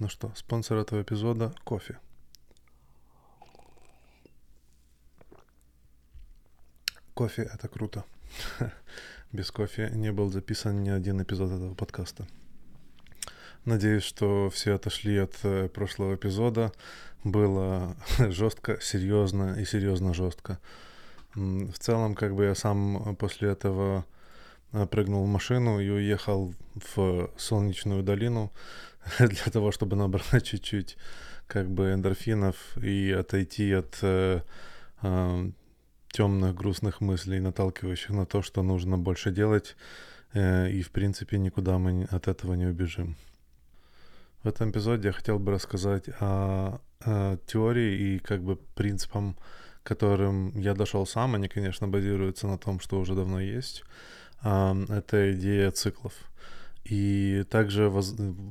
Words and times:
Ну 0.00 0.08
что, 0.08 0.32
спонсор 0.34 0.78
этого 0.78 1.02
эпизода– 1.02 1.54
кофе. 1.64 2.00
Кофе– 7.14 7.48
это 7.54 7.68
круто. 7.68 8.04
Без 9.32 9.52
кофе 9.52 9.90
не 9.94 10.10
был 10.10 10.32
записан 10.32 10.82
ни 10.82 10.90
один 10.90 11.22
эпизод 11.22 11.52
этого 11.52 11.74
подкаста. 11.74 12.26
Надеюсь, 13.64 14.02
что 14.02 14.50
все 14.50 14.74
отошли 14.74 15.16
от 15.16 15.36
э, 15.44 15.68
прошлого 15.68 16.16
эпизода. 16.16 16.72
Было 17.22 17.96
жестко, 18.18 18.80
серьезно 18.80 19.60
и 19.60 19.64
серьезно 19.64 20.12
жестко. 20.12 20.58
В 21.36 21.78
целом, 21.78 22.16
как 22.16 22.34
бы 22.34 22.46
я 22.46 22.56
сам 22.56 23.14
после 23.14 23.50
этого 23.50 24.00
э, 24.00 24.13
прыгнул 24.90 25.24
в 25.24 25.28
машину 25.28 25.80
и 25.80 25.88
уехал 25.88 26.54
в 26.96 27.30
солнечную 27.36 28.02
долину 28.02 28.52
для 29.18 29.52
того, 29.52 29.72
чтобы 29.72 29.96
набрать 29.96 30.44
чуть-чуть 30.44 30.96
как 31.46 31.70
бы 31.70 31.92
эндорфинов 31.92 32.56
и 32.78 33.12
отойти 33.12 33.72
от 33.72 33.98
э, 34.02 34.40
э, 35.02 35.50
темных, 36.08 36.54
грустных 36.54 37.00
мыслей, 37.00 37.40
наталкивающих 37.40 38.10
на 38.10 38.26
то, 38.26 38.42
что 38.42 38.62
нужно 38.62 38.98
больше 38.98 39.30
делать, 39.30 39.76
э, 40.32 40.70
и 40.70 40.82
в 40.82 40.90
принципе 40.90 41.38
никуда 41.38 41.78
мы 41.78 42.04
от 42.10 42.28
этого 42.28 42.54
не 42.54 42.66
убежим. 42.66 43.16
В 44.42 44.48
этом 44.48 44.70
эпизоде 44.70 45.08
я 45.08 45.12
хотел 45.12 45.38
бы 45.38 45.52
рассказать 45.52 46.04
о, 46.20 46.80
о 47.00 47.36
теории 47.46 48.14
и 48.14 48.18
как 48.18 48.42
бы 48.42 48.56
принципам, 48.74 49.36
которым 49.82 50.58
я 50.58 50.74
дошел 50.74 51.06
сам. 51.06 51.34
Они, 51.34 51.48
конечно, 51.48 51.88
базируются 51.88 52.46
на 52.46 52.58
том, 52.58 52.78
что 52.80 53.00
уже 53.00 53.14
давно 53.14 53.40
есть. 53.40 53.84
Это 54.44 55.32
идея 55.32 55.70
циклов. 55.70 56.12
И 56.84 57.44
также 57.48 57.88
в 57.88 58.02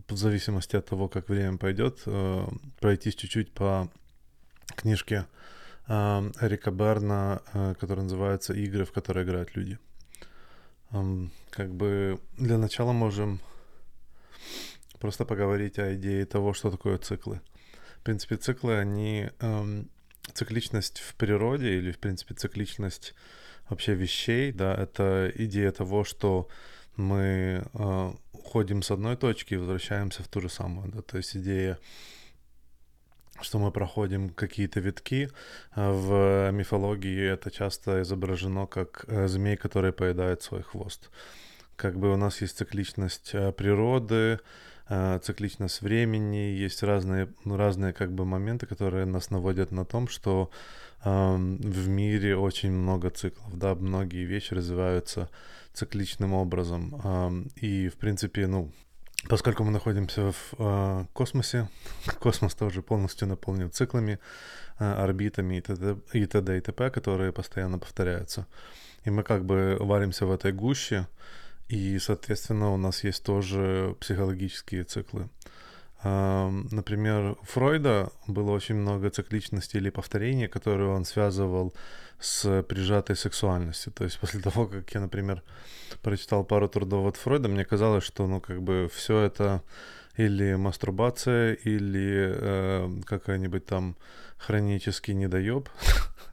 зависимости 0.09 0.75
от 0.75 0.87
того, 0.87 1.07
как 1.07 1.29
время 1.29 1.57
пойдет, 1.57 2.01
э, 2.07 2.47
пройтись 2.79 3.15
чуть-чуть 3.15 3.51
по 3.53 3.91
книжке 4.75 5.27
Эрика 5.87 6.71
Берна, 6.71 7.41
э, 7.53 7.75
которая 7.79 8.05
называется 8.05 8.53
«Игры, 8.53 8.85
в 8.85 8.91
которые 8.91 9.23
играют 9.23 9.55
люди». 9.55 9.77
Как 11.51 11.73
бы 11.73 12.19
для 12.37 12.57
начала 12.57 12.91
можем 12.91 13.39
просто 14.99 15.25
поговорить 15.25 15.77
о 15.77 15.93
идее 15.93 16.25
того, 16.25 16.53
что 16.53 16.71
такое 16.71 16.97
циклы. 16.97 17.39
В 17.99 18.03
принципе, 18.03 18.37
циклы, 18.37 18.77
они... 18.77 19.29
Цикличность 20.33 20.99
в 20.99 21.15
природе 21.15 21.77
или, 21.77 21.91
в 21.91 21.99
принципе, 21.99 22.33
цикличность 22.33 23.13
вообще 23.69 23.93
вещей, 23.93 24.51
да, 24.51 24.73
это 24.73 25.31
идея 25.35 25.71
того, 25.71 26.03
что 26.03 26.47
мы 26.95 27.63
э, 27.73 28.11
уходим 28.31 28.81
с 28.81 28.91
одной 28.91 29.15
точки 29.15 29.55
и 29.55 29.57
возвращаемся 29.57 30.23
в 30.23 30.27
ту 30.27 30.41
же 30.41 30.49
самую, 30.49 30.91
да, 30.91 31.01
то 31.01 31.17
есть 31.17 31.35
идея 31.35 31.79
что 33.41 33.59
мы 33.59 33.71
проходим 33.71 34.29
какие-то 34.29 34.79
витки. 34.79 35.29
А 35.71 35.91
в 35.91 36.51
мифологии 36.51 37.33
это 37.33 37.51
часто 37.51 38.01
изображено 38.01 38.67
как 38.67 39.05
э, 39.07 39.27
змей, 39.27 39.57
который 39.57 39.91
поедает 39.91 40.41
свой 40.41 40.61
хвост. 40.61 41.09
Как 41.75 41.97
бы 41.97 42.13
у 42.13 42.17
нас 42.17 42.41
есть 42.41 42.57
цикличность 42.57 43.31
э, 43.33 43.51
природы, 43.51 44.39
э, 44.87 45.19
цикличность 45.23 45.81
времени, 45.81 46.63
есть 46.63 46.83
разные, 46.83 47.27
разные 47.45 47.93
как 47.93 48.13
бы 48.13 48.25
моменты, 48.25 48.65
которые 48.65 49.05
нас 49.05 49.29
наводят 49.29 49.71
на 49.71 49.85
том, 49.85 50.07
что 50.07 50.49
в 51.03 51.87
мире 51.87 52.37
очень 52.37 52.71
много 52.71 53.09
циклов, 53.09 53.57
да, 53.57 53.75
многие 53.75 54.25
вещи 54.25 54.53
развиваются 54.53 55.29
цикличным 55.73 56.33
образом. 56.33 57.49
И, 57.55 57.89
в 57.89 57.95
принципе, 57.95 58.47
ну, 58.47 58.71
поскольку 59.27 59.63
мы 59.63 59.71
находимся 59.71 60.31
в 60.31 60.53
э, 60.57 61.05
космосе, 61.13 61.69
космос 62.19 62.55
тоже 62.55 62.81
полностью 62.81 63.27
наполнен 63.27 63.71
циклами, 63.71 64.19
э, 64.79 64.93
орбитами 64.93 65.57
и 65.57 65.61
т.д. 65.61 65.97
и 66.13 66.25
т.д. 66.25 66.57
и 66.57 66.61
т.п., 66.61 66.89
которые 66.89 67.31
постоянно 67.31 67.79
повторяются. 67.79 68.47
И 69.05 69.09
мы 69.09 69.23
как 69.23 69.45
бы 69.45 69.77
варимся 69.79 70.25
в 70.25 70.31
этой 70.31 70.51
гуще, 70.51 71.07
и, 71.67 71.99
соответственно, 71.99 72.71
у 72.71 72.77
нас 72.77 73.03
есть 73.03 73.23
тоже 73.23 73.95
психологические 73.99 74.83
циклы. 74.83 75.29
Например, 76.03 77.37
у 77.41 77.45
Фройда 77.45 78.11
было 78.27 78.51
очень 78.51 78.75
много 78.75 79.09
цикличности 79.09 79.77
или 79.77 79.89
повторений, 79.89 80.47
которые 80.47 80.89
он 80.89 81.05
связывал 81.05 81.73
с 82.19 82.63
прижатой 82.63 83.15
сексуальностью. 83.15 83.93
То 83.93 84.03
есть 84.03 84.19
после 84.21 84.41
того, 84.41 84.67
как 84.67 84.93
я, 84.93 85.01
например, 85.01 85.43
прочитал 86.01 86.43
пару 86.43 86.67
трудов 86.67 87.07
от 87.07 87.17
Фройда, 87.17 87.47
мне 87.47 87.65
казалось, 87.65 88.03
что, 88.03 88.27
ну, 88.27 88.41
как 88.41 88.61
бы 88.61 88.89
все 88.93 89.19
это 89.19 89.61
или 90.17 90.55
мастурбация, 90.55 91.53
или 91.53 92.33
э, 92.35 93.01
какая-нибудь 93.05 93.65
там 93.65 93.95
хронический 94.37 95.13
недоеб, 95.13 95.69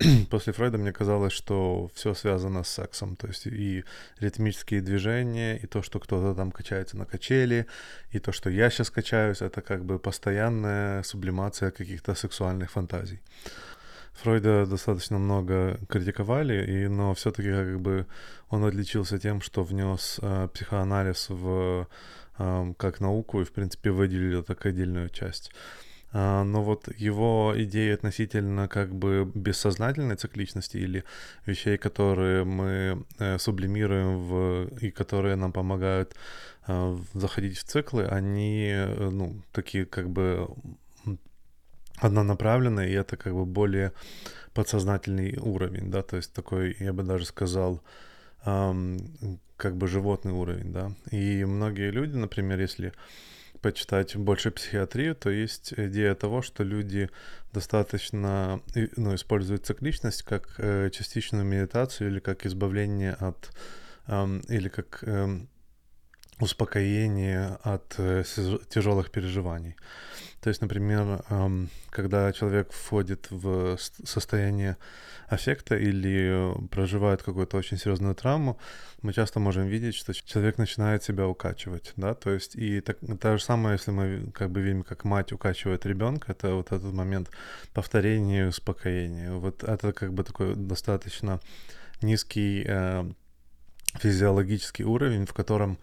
после 0.30 0.52
Фрейда 0.52 0.78
мне 0.78 0.92
казалось, 0.92 1.32
что 1.32 1.90
все 1.94 2.14
связано 2.14 2.64
с 2.64 2.68
сексом, 2.68 3.16
то 3.16 3.26
есть 3.26 3.46
и 3.46 3.84
ритмические 4.18 4.80
движения, 4.80 5.58
и 5.58 5.66
то, 5.66 5.82
что 5.82 6.00
кто-то 6.00 6.34
там 6.34 6.52
качается 6.52 6.96
на 6.96 7.04
качели, 7.04 7.66
и 8.10 8.18
то, 8.18 8.32
что 8.32 8.48
я 8.50 8.70
сейчас 8.70 8.90
качаюсь, 8.90 9.42
это 9.42 9.60
как 9.60 9.84
бы 9.84 9.98
постоянная 9.98 11.02
сублимация 11.02 11.70
каких-то 11.70 12.14
сексуальных 12.14 12.70
фантазий. 12.70 13.20
Фройда 14.22 14.66
достаточно 14.66 15.18
много 15.18 15.78
критиковали, 15.88 16.64
и, 16.66 16.88
но 16.88 17.12
все-таки 17.14 17.50
как 17.50 17.80
бы 17.80 18.06
он 18.48 18.64
отличился 18.64 19.18
тем, 19.18 19.40
что 19.40 19.62
внес 19.62 20.18
э, 20.22 20.48
психоанализ 20.52 21.26
в 21.28 21.86
э, 22.38 22.74
как 22.78 23.00
науку 23.00 23.40
и, 23.40 23.44
в 23.44 23.52
принципе, 23.52 23.90
выделил 23.90 24.40
это 24.40 24.54
как 24.54 24.66
отдельную 24.66 25.10
часть. 25.10 25.52
А, 26.12 26.42
но 26.44 26.62
вот 26.62 26.88
его 26.96 27.54
идеи 27.56 27.92
относительно 27.92 28.68
как 28.68 28.94
бы 28.94 29.30
бессознательной 29.34 30.16
цикличности 30.16 30.76
или 30.76 31.04
вещей, 31.46 31.76
которые 31.78 32.44
мы 32.44 33.04
э, 33.18 33.38
сублимируем 33.38 34.18
в, 34.18 34.78
и 34.80 34.90
которые 34.90 35.36
нам 35.36 35.52
помогают 35.52 36.16
э, 36.66 36.98
заходить 37.14 37.58
в 37.58 37.64
циклы, 37.64 38.06
они, 38.06 38.70
э, 38.72 39.10
ну, 39.10 39.40
такие 39.52 39.86
как 39.86 40.10
бы 40.10 40.48
однонаправленные, 41.98 42.90
и 42.90 42.94
это 42.94 43.16
как 43.16 43.34
бы 43.34 43.44
более 43.44 43.92
подсознательный 44.52 45.38
уровень, 45.38 45.90
да, 45.90 46.02
то 46.02 46.16
есть 46.16 46.32
такой, 46.32 46.76
я 46.80 46.92
бы 46.92 47.02
даже 47.02 47.26
сказал, 47.26 47.82
как 48.42 49.76
бы 49.76 49.86
животный 49.86 50.32
уровень, 50.32 50.72
да. 50.72 50.92
И 51.10 51.44
многие 51.44 51.90
люди, 51.90 52.16
например, 52.16 52.58
если 52.58 52.94
почитать 53.60 54.16
больше 54.16 54.50
психиатрию, 54.50 55.14
то 55.14 55.30
есть 55.30 55.72
идея 55.76 56.14
того, 56.14 56.42
что 56.42 56.64
люди 56.64 57.10
достаточно 57.52 58.60
ну, 58.96 59.14
используют 59.14 59.66
цикличность 59.66 60.22
как 60.22 60.54
э, 60.58 60.90
частичную 60.90 61.44
медитацию 61.44 62.10
или 62.10 62.20
как 62.20 62.46
избавление 62.46 63.14
от 63.14 63.50
э, 64.06 64.40
или 64.48 64.68
как 64.68 65.02
э, 65.02 65.40
успокоение 66.40 67.58
от 67.62 67.94
э, 67.98 68.24
тяжелых 68.68 69.10
переживаний. 69.10 69.76
То 70.40 70.48
есть, 70.48 70.62
например, 70.62 71.22
э, 71.28 71.66
когда 71.90 72.32
человек 72.32 72.72
входит 72.72 73.26
в 73.30 73.76
состояние 73.76 74.76
аффекта 75.28 75.76
или 75.76 76.52
проживает 76.70 77.22
какую-то 77.22 77.56
очень 77.56 77.76
серьезную 77.76 78.14
травму, 78.14 78.58
мы 79.02 79.12
часто 79.12 79.38
можем 79.38 79.66
видеть, 79.66 79.94
что 79.94 80.12
человек 80.12 80.58
начинает 80.58 81.04
себя 81.04 81.26
укачивать, 81.28 81.92
да, 81.96 82.14
то 82.14 82.30
есть 82.30 82.56
и 82.56 82.80
так, 82.80 82.98
то 83.20 83.38
же 83.38 83.44
самое, 83.44 83.74
если 83.74 83.92
мы 83.92 84.32
как 84.32 84.50
бы 84.50 84.60
видим, 84.60 84.82
как 84.82 85.04
мать 85.04 85.32
укачивает 85.32 85.86
ребенка, 85.86 86.32
это 86.32 86.54
вот 86.54 86.72
этот 86.72 86.92
момент 86.92 87.30
повторения 87.72 88.40
и 88.44 88.48
успокоения. 88.48 89.32
Вот 89.32 89.62
это 89.62 89.92
как 89.92 90.12
бы 90.12 90.24
такой 90.24 90.54
достаточно 90.56 91.40
низкий 92.02 92.64
э, 92.66 93.04
физиологический 93.94 94.84
уровень, 94.84 95.26
в 95.26 95.32
котором 95.32 95.78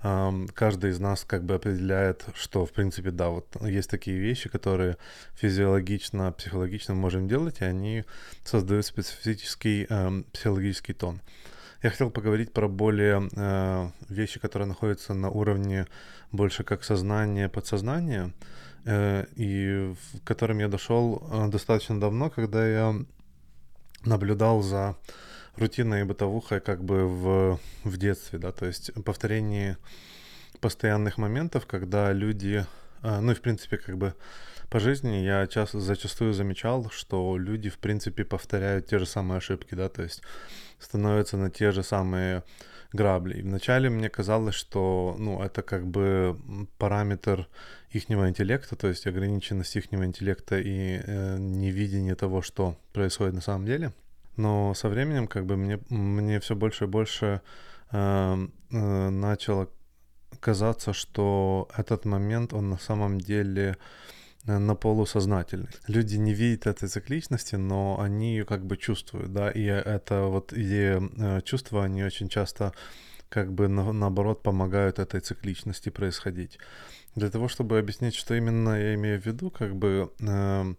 каждый 0.00 0.90
из 0.90 1.00
нас 1.00 1.24
как 1.24 1.44
бы 1.44 1.54
определяет, 1.54 2.24
что, 2.34 2.64
в 2.64 2.72
принципе, 2.72 3.10
да, 3.10 3.30
вот 3.30 3.56
есть 3.62 3.90
такие 3.90 4.18
вещи, 4.18 4.48
которые 4.48 4.96
физиологично, 5.34 6.30
психологично 6.32 6.94
можем 6.94 7.26
делать, 7.26 7.60
и 7.60 7.64
они 7.64 8.04
создают 8.44 8.86
специфический 8.86 9.86
э, 9.88 10.22
психологический 10.32 10.92
тон. 10.92 11.20
Я 11.82 11.90
хотел 11.90 12.10
поговорить 12.10 12.52
про 12.52 12.68
более 12.68 13.28
э, 13.36 13.90
вещи, 14.08 14.40
которые 14.40 14.66
находятся 14.66 15.14
на 15.14 15.30
уровне 15.30 15.86
больше 16.32 16.64
как 16.64 16.82
сознание, 16.82 17.48
подсознание, 17.48 18.32
э, 18.84 19.26
и 19.36 19.94
к 20.24 20.26
которым 20.26 20.58
я 20.58 20.68
дошел 20.68 21.22
э, 21.30 21.48
достаточно 21.48 22.00
давно, 22.00 22.30
когда 22.30 22.68
я 22.68 22.94
наблюдал 24.04 24.62
за 24.62 24.96
рутинной 25.58 26.04
бытовухой 26.04 26.60
как 26.60 26.84
бы 26.84 27.06
в, 27.06 27.60
в 27.84 27.96
детстве, 27.96 28.38
да, 28.38 28.52
то 28.52 28.66
есть 28.66 28.92
повторение 29.04 29.76
постоянных 30.60 31.18
моментов, 31.18 31.66
когда 31.66 32.12
люди, 32.12 32.64
а, 33.02 33.20
ну 33.20 33.32
и 33.32 33.34
в 33.34 33.40
принципе 33.40 33.76
как 33.76 33.98
бы 33.98 34.14
по 34.70 34.80
жизни 34.80 35.16
я 35.16 35.46
часто, 35.46 35.80
зачастую 35.80 36.34
замечал, 36.34 36.90
что 36.90 37.38
люди 37.38 37.70
в 37.70 37.78
принципе 37.78 38.24
повторяют 38.24 38.86
те 38.86 38.98
же 38.98 39.06
самые 39.06 39.38
ошибки, 39.38 39.74
да, 39.74 39.88
то 39.88 40.02
есть 40.02 40.22
становятся 40.78 41.36
на 41.36 41.50
те 41.50 41.72
же 41.72 41.82
самые 41.82 42.42
грабли. 42.92 43.38
И 43.38 43.42
вначале 43.42 43.90
мне 43.90 44.08
казалось, 44.08 44.54
что 44.54 45.16
ну, 45.18 45.42
это 45.42 45.62
как 45.62 45.86
бы 45.86 46.38
параметр 46.78 47.48
ихнего 47.90 48.28
интеллекта, 48.28 48.76
то 48.76 48.88
есть 48.88 49.06
ограниченность 49.06 49.74
ихнего 49.76 50.04
интеллекта 50.04 50.58
и 50.58 51.00
э, 51.02 51.36
невидение 51.38 52.14
того, 52.14 52.42
что 52.42 52.76
происходит 52.92 53.34
на 53.34 53.40
самом 53.40 53.66
деле. 53.66 53.92
Но 54.38 54.72
со 54.74 54.88
временем 54.88 55.26
как 55.26 55.46
бы 55.46 55.56
мне, 55.56 55.80
мне 55.90 56.38
все 56.38 56.54
больше 56.54 56.84
и 56.84 56.86
больше 56.86 57.42
э, 57.90 58.46
э, 58.70 59.08
начало 59.10 59.68
казаться, 60.40 60.92
что 60.92 61.68
этот 61.76 62.04
момент, 62.04 62.54
он 62.54 62.70
на 62.70 62.78
самом 62.78 63.20
деле 63.20 63.76
э, 64.46 64.58
на 64.58 64.76
полусознательный. 64.76 65.70
Люди 65.88 66.16
не 66.16 66.34
видят 66.34 66.68
этой 66.68 66.88
цикличности, 66.88 67.56
но 67.56 67.98
они 68.00 68.36
ее 68.36 68.44
как 68.44 68.64
бы 68.64 68.76
чувствуют, 68.76 69.32
да, 69.32 69.50
и 69.50 69.64
это 69.64 70.26
вот 70.26 70.52
идея 70.52 71.02
э, 71.16 71.40
чувства, 71.42 71.84
они 71.84 72.04
очень 72.04 72.28
часто 72.28 72.72
как 73.28 73.52
бы 73.52 73.66
на, 73.66 73.92
наоборот 73.92 74.42
помогают 74.42 75.00
этой 75.00 75.20
цикличности 75.20 75.90
происходить. 75.90 76.58
Для 77.16 77.28
того, 77.28 77.48
чтобы 77.48 77.78
объяснить, 77.78 78.14
что 78.14 78.34
именно 78.34 78.70
я 78.80 78.94
имею 78.94 79.20
в 79.20 79.26
виду, 79.26 79.50
как 79.50 79.74
бы 79.74 80.12
э, 80.20 80.74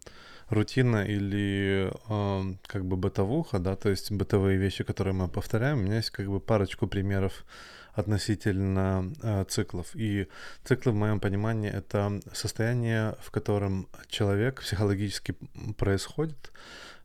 рутина 0.50 1.04
или 1.04 1.90
э, 2.08 2.54
как 2.66 2.84
бы 2.84 2.96
бытовуха, 2.96 3.58
да, 3.58 3.76
то 3.76 3.88
есть 3.88 4.10
бытовые 4.10 4.58
вещи, 4.58 4.84
которые 4.84 5.14
мы 5.14 5.28
повторяем, 5.28 5.78
у 5.78 5.82
меня 5.82 5.96
есть 5.96 6.10
как 6.10 6.26
бы 6.26 6.40
парочку 6.40 6.86
примеров 6.86 7.44
относительно 7.92 9.12
э, 9.22 9.44
циклов. 9.48 9.94
И 9.94 10.26
циклы, 10.64 10.92
в 10.92 10.96
моем 10.96 11.20
понимании, 11.20 11.70
это 11.70 12.20
состояние, 12.32 13.16
в 13.20 13.30
котором 13.30 13.88
человек 14.08 14.60
психологически 14.60 15.34
происходит 15.76 16.50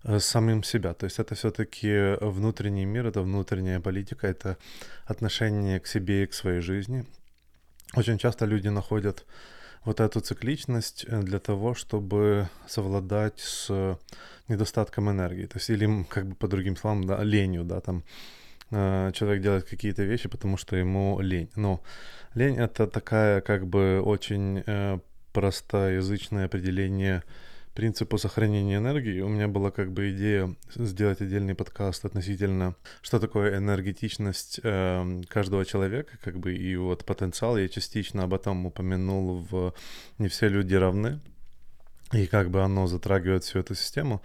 э, 0.04 0.20
самим 0.20 0.64
себя. 0.64 0.94
То 0.94 1.06
есть 1.06 1.20
это 1.20 1.36
все-таки 1.36 2.18
внутренний 2.22 2.86
мир, 2.86 3.06
это 3.06 3.22
внутренняя 3.22 3.80
политика, 3.80 4.28
это 4.28 4.58
отношение 5.06 5.80
к 5.80 5.88
себе 5.88 6.24
и 6.24 6.28
к 6.28 6.34
своей 6.34 6.62
жизни. 6.62 7.06
Очень 7.96 8.18
часто 8.18 8.46
люди 8.46 8.70
находят 8.70 9.26
вот 9.86 10.00
эту 10.00 10.20
цикличность 10.20 11.06
э, 11.08 11.22
для 11.22 11.40
того, 11.40 11.74
чтобы 11.74 12.50
совладать 12.68 13.40
с 13.40 13.98
недостатком 14.48 15.10
энергии. 15.10 15.46
То 15.46 15.58
есть 15.58 15.70
или 15.70 16.04
как 16.10 16.28
бы 16.28 16.36
по 16.36 16.48
другим 16.48 16.76
словам, 16.76 17.06
да, 17.06 17.24
ленью, 17.24 17.64
да, 17.64 17.80
там 17.80 18.04
Э, 18.72 19.12
человек 19.14 19.44
делает 19.44 19.66
какие-то 19.66 20.04
вещи, 20.04 20.30
потому 20.30 20.58
что 20.58 20.76
ему 20.76 21.20
лень. 21.22 21.50
Но 21.56 21.82
лень 22.34 22.58
это 22.58 22.88
такая 22.88 23.42
как 23.42 23.68
бы 23.68 24.02
очень 24.04 24.64
э, 24.66 25.00
простоязычное 25.34 26.46
определение 26.46 27.24
принципу 27.76 28.18
сохранения 28.18 28.78
энергии. 28.78 29.20
У 29.20 29.28
меня 29.28 29.48
была 29.48 29.70
как 29.70 29.92
бы 29.92 30.12
идея 30.12 30.56
сделать 30.74 31.22
отдельный 31.22 31.56
подкаст 31.56 32.06
относительно, 32.06 32.76
что 33.02 33.20
такое 33.20 33.58
энергетичность 33.58 34.62
э, 34.64 35.22
каждого 35.28 35.66
человека, 35.66 36.18
как 36.24 36.40
бы 36.40 36.56
и 36.56 36.76
вот 36.78 37.06
потенциал. 37.06 37.58
Я 37.58 37.68
частично 37.68 38.24
об 38.24 38.34
этом 38.34 38.66
упомянул 38.66 39.46
в 39.50 39.74
«Не 40.18 40.30
все 40.30 40.48
люди 40.48 40.74
равны», 40.74 41.20
и 42.14 42.28
как 42.28 42.50
бы 42.50 42.64
оно 42.64 42.88
затрагивает 42.88 43.44
всю 43.44 43.60
эту 43.60 43.76
систему. 43.76 44.22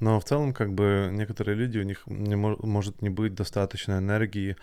Но 0.00 0.18
в 0.18 0.24
целом, 0.24 0.52
как 0.52 0.74
бы 0.74 1.08
некоторые 1.12 1.56
люди, 1.56 1.78
у 1.78 1.82
них 1.82 2.02
не 2.06 2.36
мож, 2.36 2.58
может 2.58 3.00
не 3.00 3.10
быть 3.10 3.34
достаточно 3.34 3.98
энергии, 3.98 4.56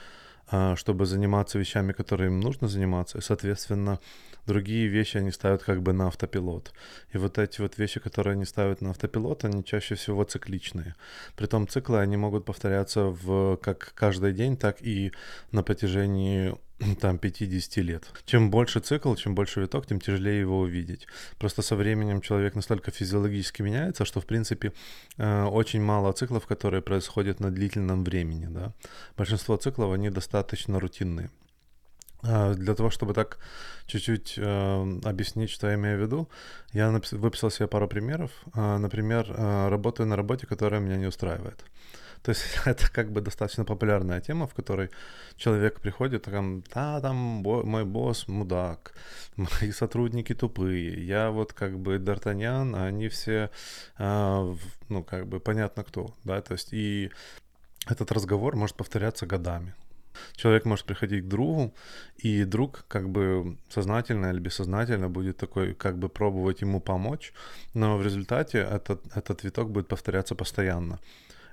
чтобы 0.76 1.06
заниматься 1.06 1.60
вещами, 1.60 1.92
которые 1.92 2.28
им 2.28 2.40
нужно 2.40 2.68
заниматься. 2.68 3.18
И, 3.18 3.22
соответственно, 3.22 4.00
другие 4.46 4.88
вещи 4.88 5.18
они 5.18 5.32
ставят 5.32 5.64
как 5.64 5.82
бы 5.82 5.94
на 5.94 6.08
автопилот. 6.08 6.74
И 7.14 7.18
вот 7.18 7.38
эти 7.38 7.62
вот 7.62 7.78
вещи, 7.78 8.00
которые 8.00 8.34
они 8.34 8.46
ставят 8.46 8.82
на 8.82 8.92
автопилот, 8.92 9.44
они 9.46 9.64
чаще 9.64 9.96
всего 9.96 10.24
цикличные. 10.24 10.96
Притом 11.36 11.68
циклы, 11.68 12.00
они 12.00 12.18
могут 12.18 12.46
повторяться 12.46 13.06
в 13.06 13.58
как 13.58 13.94
каждый 13.96 14.34
день, 14.34 14.58
так 14.58 14.82
и 14.82 15.12
на 15.52 15.64
протяжении 15.64 16.56
там 17.02 17.18
50 17.18 17.78
лет. 17.78 18.04
Чем 18.26 18.50
больше 18.50 18.80
цикл, 18.80 19.16
чем 19.16 19.36
больше 19.36 19.62
виток, 19.62 19.86
тем 19.86 20.00
тяжелее 20.00 20.42
его 20.42 20.60
увидеть. 20.60 21.08
Просто 21.38 21.62
со 21.62 21.76
временем 21.76 22.22
человек 22.22 22.56
настолько 22.56 22.92
физиологически 22.92 23.62
меняется, 23.62 24.06
что 24.06 24.20
в 24.20 24.26
принципе 24.26 24.74
э, 25.18 25.44
очень 25.44 25.82
мало 25.82 26.12
циклов, 26.14 26.46
которые 26.46 26.82
происходят 26.82 27.40
на 27.40 27.52
длительном 27.52 28.04
времени. 28.04 28.48
Да? 28.50 28.74
Большинство 29.18 29.58
циклов, 29.58 29.94
они 29.94 30.10
достаточно 30.10 30.80
рутинные. 30.80 31.30
А 32.28 32.54
для 32.54 32.74
того, 32.74 32.90
чтобы 32.90 33.14
так 33.14 33.38
чуть-чуть 33.86 34.36
э, 34.38 35.00
объяснить, 35.04 35.50
что 35.50 35.68
я 35.68 35.76
имею 35.76 36.00
в 36.00 36.02
виду, 36.02 36.30
я 36.74 36.92
выписал 37.12 37.52
себе 37.52 37.68
пару 37.68 37.88
примеров. 37.88 38.32
Э, 38.56 38.78
например, 38.78 39.28
э, 39.30 39.70
работаю 39.70 40.08
на 40.08 40.16
работе, 40.16 40.48
которая 40.48 40.82
меня 40.82 40.98
не 40.98 41.08
устраивает. 41.08 41.64
То 42.26 42.32
есть 42.32 42.44
это 42.66 42.92
как 42.92 43.12
бы 43.12 43.22
достаточно 43.22 43.66
популярная 43.66 44.20
тема, 44.20 44.48
в 44.48 44.54
которой 44.56 44.90
человек 45.38 45.80
приходит, 45.80 46.24
там, 46.24 46.64
да, 46.74 47.00
там 47.00 47.44
бо- 47.44 47.64
мой 47.64 47.86
босс 47.86 48.28
мудак, 48.28 48.94
мои 49.38 49.72
сотрудники 49.72 50.34
тупые, 50.34 51.06
я 51.06 51.30
вот 51.30 51.54
как 51.54 51.78
бы 51.78 51.98
Д'Артаньян, 51.98 52.76
а 52.76 52.86
они 52.88 53.10
все, 53.10 53.52
а, 53.98 54.56
ну, 54.90 55.04
как 55.04 55.28
бы 55.28 55.40
понятно 55.40 55.84
кто, 55.84 56.16
да, 56.24 56.42
то 56.42 56.54
есть 56.54 56.74
и 56.74 57.12
этот 57.88 58.12
разговор 58.12 58.56
может 58.56 58.76
повторяться 58.76 59.28
годами. 59.28 59.76
Человек 60.36 60.66
может 60.66 60.86
приходить 60.86 61.26
к 61.26 61.28
другу, 61.28 61.74
и 62.18 62.46
друг 62.46 62.86
как 62.88 63.10
бы 63.10 63.58
сознательно 63.70 64.32
или 64.32 64.40
бессознательно 64.40 65.10
будет 65.10 65.38
такой 65.38 65.74
как 65.74 65.98
бы 65.98 66.10
пробовать 66.10 66.62
ему 66.62 66.80
помочь, 66.80 67.34
но 67.74 67.98
в 67.98 68.04
результате 68.04 68.60
этот, 68.60 69.02
этот 69.16 69.44
виток 69.44 69.70
будет 69.70 69.88
повторяться 69.88 70.34
постоянно. 70.34 71.00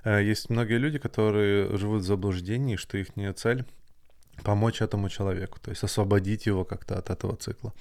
Э, 0.03 0.23
есть 0.23 0.49
многие 0.49 0.77
люди, 0.77 0.99
которые 0.99 1.77
живут 1.77 2.01
в 2.01 2.05
заблуждении, 2.05 2.75
что 2.75 2.97
их 2.97 3.07
цель 3.35 3.65
помочь 4.43 4.81
этому 4.81 5.09
человеку, 5.09 5.59
то 5.61 5.69
есть 5.69 5.83
освободить 5.83 6.47
его 6.47 6.65
как-то 6.65 6.97
от 6.97 7.09
этого 7.09 7.35
цикла. 7.35 7.73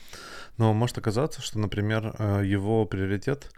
Но 0.58 0.72
может 0.74 0.98
оказаться, 0.98 1.40
что, 1.40 1.58
например, 1.58 2.14
э, 2.18 2.42
его 2.44 2.84
приоритет 2.84 3.50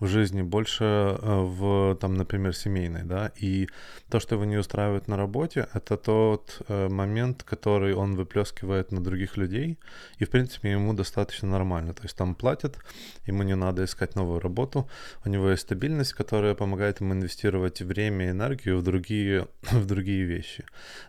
в 0.00 0.06
жизни, 0.06 0.42
больше 0.42 0.84
э, 0.84 1.16
в, 1.22 1.96
там, 2.00 2.14
например, 2.14 2.54
семейной, 2.54 3.04
да, 3.04 3.32
и 3.36 3.68
то, 4.10 4.20
что 4.20 4.34
его 4.34 4.44
не 4.44 4.58
устраивает 4.58 5.08
на 5.08 5.16
работе, 5.16 5.68
это 5.74 5.96
тот 5.96 6.62
э, 6.68 6.88
момент, 6.88 7.42
который 7.42 7.94
он 7.94 8.14
выплескивает 8.14 8.92
на 8.92 9.02
других 9.02 9.36
людей, 9.38 9.78
и, 10.18 10.24
в 10.24 10.30
принципе, 10.30 10.70
ему 10.72 10.92
достаточно 10.92 11.48
нормально, 11.48 11.94
то 11.94 12.02
есть 12.02 12.16
там 12.16 12.34
платят, 12.34 12.78
ему 13.26 13.42
не 13.42 13.56
надо 13.56 13.84
искать 13.84 14.16
новую 14.16 14.40
работу, 14.40 14.88
у 15.24 15.28
него 15.28 15.50
есть 15.50 15.62
стабильность, 15.62 16.12
которая 16.12 16.54
помогает 16.54 17.00
ему 17.00 17.14
инвестировать 17.14 17.80
время 17.80 18.26
и 18.26 18.30
энергию 18.30 18.78
в 18.78 18.82
другие, 18.82 19.48
в 19.72 19.86
другие 19.86 20.24
вещи, 20.24 20.64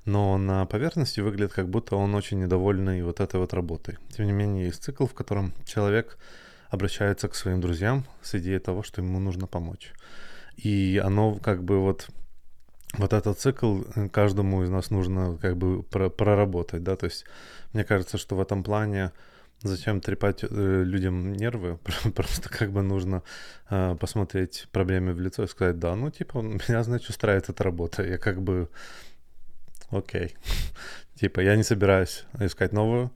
но 0.06 0.38
на 0.38 0.66
поверхности 0.66 1.20
выглядит, 1.20 1.54
как 1.54 1.68
будто 1.70 1.98
он 1.98 2.16
очень 2.16 2.40
недовольный 2.40 3.04
вот 3.04 3.20
этой 3.20 3.40
вот 3.40 3.54
работой. 3.54 3.98
Тем 4.16 4.26
не 4.26 4.32
менее, 4.32 4.68
есть 4.68 4.84
цикл, 4.84 5.06
в 5.06 5.14
котором 5.14 5.54
человек 5.66 6.18
обращается 6.70 7.28
к 7.28 7.36
своим 7.36 7.62
друзьям 7.62 8.06
с 8.22 8.36
идеей 8.36 8.60
того, 8.60 8.84
что 8.84 9.02
ему 9.02 9.20
нужно 9.20 9.48
помочь. 9.48 9.94
И 10.56 11.02
оно 11.04 11.36
как 11.36 11.64
бы 11.64 11.80
вот 11.80 12.10
вот 12.98 13.14
этот 13.14 13.40
цикл 13.40 13.82
э, 13.96 14.10
каждому 14.10 14.64
из 14.64 14.70
нас 14.70 14.90
нужно 14.92 15.38
как 15.38 15.58
бы 15.58 15.84
проработать, 15.84 16.84
да, 16.84 16.96
то 16.96 17.06
есть 17.06 17.26
мне 17.74 17.84
кажется, 17.84 18.18
что 18.18 18.36
в 18.36 18.42
этом 18.42 18.64
плане 18.64 19.12
зачем 19.62 20.02
трепать 20.02 20.44
э, 20.44 20.48
людям 20.84 21.34
нервы, 21.34 21.80
просто 22.16 22.50
как 22.50 22.72
бы 22.72 22.82
нужно 22.82 23.24
э, 23.70 23.96
посмотреть 24.00 24.68
проблеме 24.72 25.14
в 25.14 25.20
лицо 25.20 25.44
и 25.44 25.48
сказать, 25.48 25.80
да, 25.80 25.96
ну 25.96 26.10
типа 26.10 26.38
меня, 26.40 26.84
значит, 26.84 27.10
устраивает 27.10 27.50
эта 27.50 27.64
работа, 27.64 28.04
я 28.04 28.18
как 28.18 28.42
бы 28.42 28.70
окей, 29.90 30.36
типа 31.20 31.42
я 31.42 31.56
не 31.56 31.64
собираюсь 31.64 32.26
искать 32.40 32.72
новую, 32.72 33.12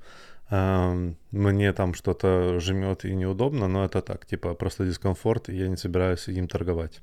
мне 0.51 1.74
там 1.74 1.93
что-то 1.93 2.60
жмет 2.60 3.05
и 3.05 3.15
неудобно, 3.15 3.67
но 3.67 3.86
это 3.86 4.01
так, 4.01 4.25
типа 4.25 4.53
просто 4.53 4.86
дискомфорт, 4.86 5.50
и 5.50 5.55
я 5.55 5.70
не 5.70 5.77
собираюсь 5.77 6.27
им 6.27 6.48
торговать. 6.48 7.01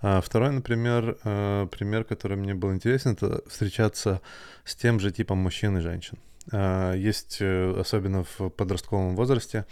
А 0.00 0.20
второй, 0.20 0.52
например, 0.52 1.18
э, 1.24 1.66
пример, 1.72 2.04
который 2.04 2.36
мне 2.36 2.54
был 2.54 2.72
интересен, 2.72 3.12
это 3.12 3.42
встречаться 3.48 4.20
с 4.64 4.76
тем 4.76 5.00
же 5.00 5.10
типом 5.10 5.38
мужчин 5.38 5.76
и 5.76 5.80
женщин. 5.80 6.18
А, 6.52 6.94
есть, 6.94 7.38
э, 7.40 7.74
особенно 7.80 8.22
в 8.22 8.50
подростковом 8.50 9.16
возрасте, 9.16 9.66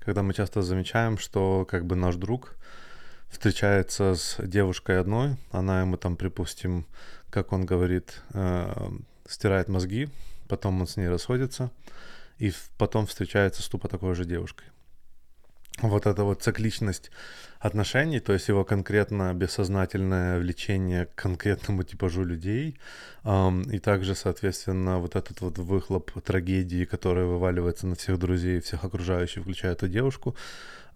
когда 0.00 0.24
мы 0.24 0.34
часто 0.34 0.62
замечаем, 0.62 1.16
что 1.16 1.64
как 1.70 1.86
бы 1.86 1.94
наш 1.94 2.16
друг 2.16 2.56
встречается 3.30 4.16
с 4.16 4.36
девушкой 4.42 4.98
одной, 4.98 5.36
она 5.52 5.82
ему 5.82 5.96
там, 5.96 6.16
припустим, 6.16 6.84
как 7.30 7.52
он 7.52 7.64
говорит, 7.64 8.20
э, 8.34 8.90
стирает 9.28 9.68
мозги, 9.68 10.08
потом 10.48 10.80
он 10.80 10.88
с 10.88 10.96
ней 10.96 11.08
расходится, 11.08 11.70
и 12.38 12.52
потом 12.78 13.06
встречается 13.06 13.62
с 13.62 13.68
тупо 13.68 13.88
такой 13.88 14.14
же 14.14 14.24
девушкой. 14.24 14.66
вот 15.80 16.06
эта 16.06 16.24
вот 16.24 16.42
цикличность 16.42 17.10
отношений, 17.62 18.20
то 18.20 18.32
есть 18.32 18.48
его 18.48 18.64
конкретно 18.64 19.32
бессознательное 19.34 20.38
влечение 20.38 21.06
к 21.06 21.14
конкретному 21.14 21.84
типажу 21.84 22.24
людей, 22.24 22.76
эм, 23.24 23.62
и 23.62 23.78
также, 23.78 24.14
соответственно, 24.14 24.98
вот 24.98 25.16
этот 25.16 25.40
вот 25.40 25.58
выхлоп 25.58 26.10
трагедии, 26.22 26.84
который 26.84 27.24
вываливается 27.24 27.86
на 27.86 27.94
всех 27.94 28.18
друзей, 28.18 28.60
всех 28.60 28.84
окружающих, 28.84 29.42
включая 29.42 29.72
эту 29.72 29.88
девушку, 29.88 30.34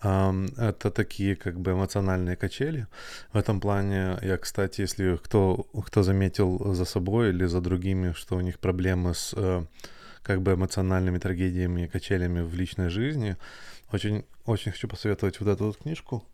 эм, 0.03 0.47
это 0.57 0.91
такие 0.91 1.37
как 1.37 1.59
бы 1.61 1.71
эмоциональные 1.71 2.37
качели. 2.37 2.87
В 3.33 3.37
этом 3.39 3.61
плане 3.61 4.19
я, 4.23 4.37
кстати, 4.37 4.83
если 4.83 5.17
кто, 5.17 5.67
кто 5.87 6.03
заметил 6.03 6.75
за 6.75 6.85
собой 6.85 7.29
или 7.29 7.47
за 7.47 7.61
другими, 7.61 8.13
что 8.13 8.37
у 8.37 8.41
них 8.41 8.59
проблемы 8.59 9.15
с 9.15 9.33
э, 9.37 9.63
как 10.27 10.43
бы 10.43 10.55
эмоциональными 10.55 11.19
трагедиями 11.19 11.83
и 11.83 11.87
качелями 11.87 12.41
в 12.41 12.53
личной 12.53 12.89
жизни, 12.89 13.37
очень, 13.93 14.25
очень 14.45 14.73
хочу 14.73 14.89
посоветовать 14.89 15.39
вот 15.39 15.49
эту 15.49 15.67
вот 15.67 15.77
книжку. 15.77 16.25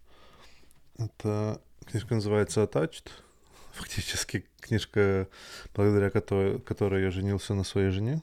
Это 0.96 1.60
книжка 1.84 2.14
называется 2.14 2.62
Attached. 2.62 3.10
Фактически 3.74 4.46
книжка, 4.60 5.28
благодаря 5.74 6.08
которой, 6.08 6.58
которой 6.58 7.02
я 7.02 7.10
женился 7.10 7.52
на 7.52 7.64
своей 7.64 7.90
жене. 7.90 8.22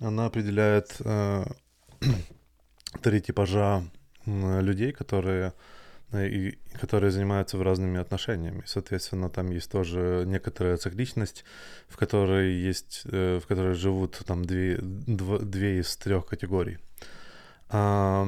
Она 0.00 0.26
определяет 0.26 0.96
э, 1.00 1.46
три 3.02 3.22
типажа 3.22 3.82
людей, 4.26 4.92
которые 4.92 5.54
и 6.12 6.58
которые 6.80 7.10
занимаются 7.10 7.58
в 7.58 7.62
разными 7.62 8.00
отношениями. 8.00 8.62
Соответственно, 8.66 9.28
там 9.28 9.50
есть 9.50 9.70
тоже 9.70 10.24
некоторая 10.26 10.76
цикличность, 10.78 11.44
в 11.88 11.96
которой 11.96 12.54
есть, 12.54 13.02
э, 13.04 13.40
в 13.42 13.46
которой 13.46 13.74
живут 13.74 14.22
там 14.26 14.44
две, 14.44 14.78
дв, 14.78 15.40
две 15.42 15.80
из 15.80 15.96
трех 15.96 16.26
категорий. 16.26 16.78
А, 17.68 18.26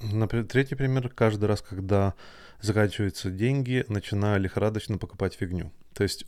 например, 0.00 0.46
третий 0.46 0.76
пример. 0.76 1.08
Каждый 1.08 1.46
раз, 1.46 1.60
когда 1.60 2.14
заканчиваются 2.60 3.30
деньги, 3.30 3.84
начинаю 3.88 4.40
лихорадочно 4.40 4.98
покупать 4.98 5.34
фигню. 5.34 5.72
То 5.94 6.04
есть 6.04 6.24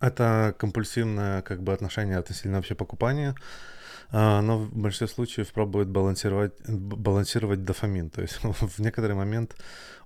это 0.00 0.54
компульсивное 0.58 1.42
как 1.42 1.62
бы 1.62 1.72
отношение 1.72 2.18
относительно 2.18 2.58
вообще 2.58 2.76
покупания, 2.76 3.34
оно 4.10 4.58
в 4.58 4.72
большинстве 4.72 5.08
случаев 5.08 5.52
пробует 5.52 5.88
балансировать, 5.88 6.52
балансировать 6.68 7.64
дофамин. 7.64 8.10
То 8.10 8.22
есть 8.22 8.38
в 8.42 8.78
некоторый 8.78 9.14
момент 9.14 9.56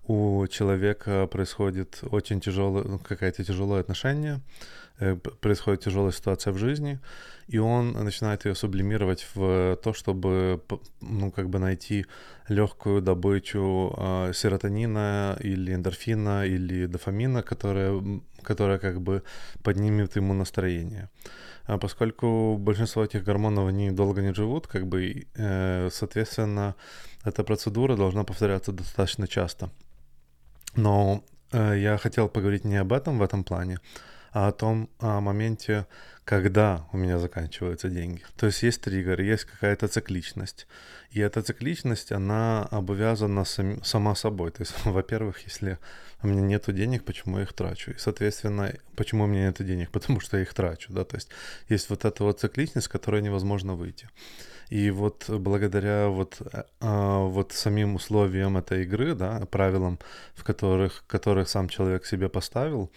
у 0.07 0.47
человека 0.49 1.27
происходит 1.27 2.01
очень 2.03 2.41
тяжелое, 2.41 2.85
ну, 2.85 2.99
какое-то 2.99 3.43
тяжелое 3.45 3.81
отношение, 3.81 4.41
происходит 5.41 5.83
тяжелая 5.83 6.13
ситуация 6.13 6.53
в 6.53 6.59
жизни, 6.59 7.01
и 7.49 7.59
он 7.59 7.93
начинает 7.93 8.45
ее 8.45 8.55
сублимировать 8.55 9.27
в 9.35 9.77
то, 9.83 9.93
чтобы, 9.93 10.63
ну, 11.01 11.31
как 11.31 11.49
бы 11.49 11.59
найти 11.59 12.07
легкую 12.49 13.03
добычу 13.03 13.95
э, 13.97 14.33
серотонина 14.35 15.37
или 15.41 15.75
эндорфина 15.75 16.47
или 16.47 16.87
дофамина, 16.87 17.43
которая, 17.43 18.01
которая 18.43 18.79
как 18.79 19.01
бы 19.01 19.23
поднимет 19.63 20.17
ему 20.17 20.35
настроение. 20.35 21.11
А 21.67 21.79
поскольку 21.79 22.57
большинство 22.59 23.05
этих 23.05 23.25
гормонов, 23.25 23.69
они 23.69 23.91
долго 23.91 24.23
не 24.23 24.35
живут, 24.35 24.67
как 24.67 24.87
бы, 24.87 25.27
э, 25.35 25.89
соответственно, 25.91 26.75
эта 27.25 27.43
процедура 27.43 27.97
должна 27.97 28.25
повторяться 28.25 28.73
достаточно 28.73 29.27
часто. 29.27 29.71
Но 30.77 31.25
э, 31.53 31.79
я 31.79 31.97
хотел 31.97 32.29
поговорить 32.29 32.65
не 32.65 32.77
об 32.77 32.93
этом 32.93 33.19
в 33.19 33.23
этом 33.23 33.45
плане, 33.45 33.79
о 34.35 34.51
том 34.53 34.91
о 34.99 35.21
моменте, 35.21 35.87
когда 36.25 36.87
у 36.93 36.97
меня 36.97 37.19
заканчиваются 37.19 37.89
деньги. 37.89 38.23
То 38.37 38.47
есть 38.47 38.63
есть 38.63 38.81
триггер, 38.81 39.21
есть 39.21 39.45
какая-то 39.45 39.89
цикличность. 39.89 40.67
И 41.11 41.21
эта 41.21 41.43
цикличность, 41.43 42.13
она 42.13 42.63
обвязана 42.71 43.45
сам, 43.45 43.85
сама 43.85 44.15
собой. 44.15 44.51
То 44.51 44.63
есть, 44.63 44.75
во-первых, 44.85 45.41
если 45.45 45.79
у 46.23 46.27
меня 46.27 46.41
нет 46.41 46.65
денег, 46.75 47.05
почему 47.05 47.39
я 47.39 47.43
их 47.45 47.53
трачу? 47.53 47.91
И, 47.91 47.99
соответственно, 47.99 48.73
почему 48.97 49.25
у 49.25 49.27
меня 49.27 49.47
нет 49.47 49.63
денег? 49.65 49.91
Потому 49.93 50.21
что 50.21 50.39
я 50.39 50.43
их 50.43 50.55
трачу, 50.55 50.93
да, 50.93 51.05
то 51.05 51.17
есть 51.17 51.29
есть 51.69 51.91
вот 51.91 52.05
эта 52.05 52.25
вот 52.25 52.41
цикличность, 52.41 52.87
с 52.87 52.89
которой 52.89 53.21
невозможно 53.21 53.75
выйти. 53.75 54.09
И 54.71 54.91
вот 54.91 55.27
благодаря 55.29 56.09
вот, 56.09 56.41
а, 56.81 57.25
вот 57.25 57.53
самим 57.53 57.97
условиям 57.97 58.57
этой 58.57 58.83
игры, 58.83 59.15
да, 59.15 59.47
правилам, 59.51 59.99
в 60.35 60.43
которых, 60.43 61.05
которых 61.07 61.49
сам 61.49 61.69
человек 61.69 62.07
себе 62.07 62.29
поставил, 62.29 62.91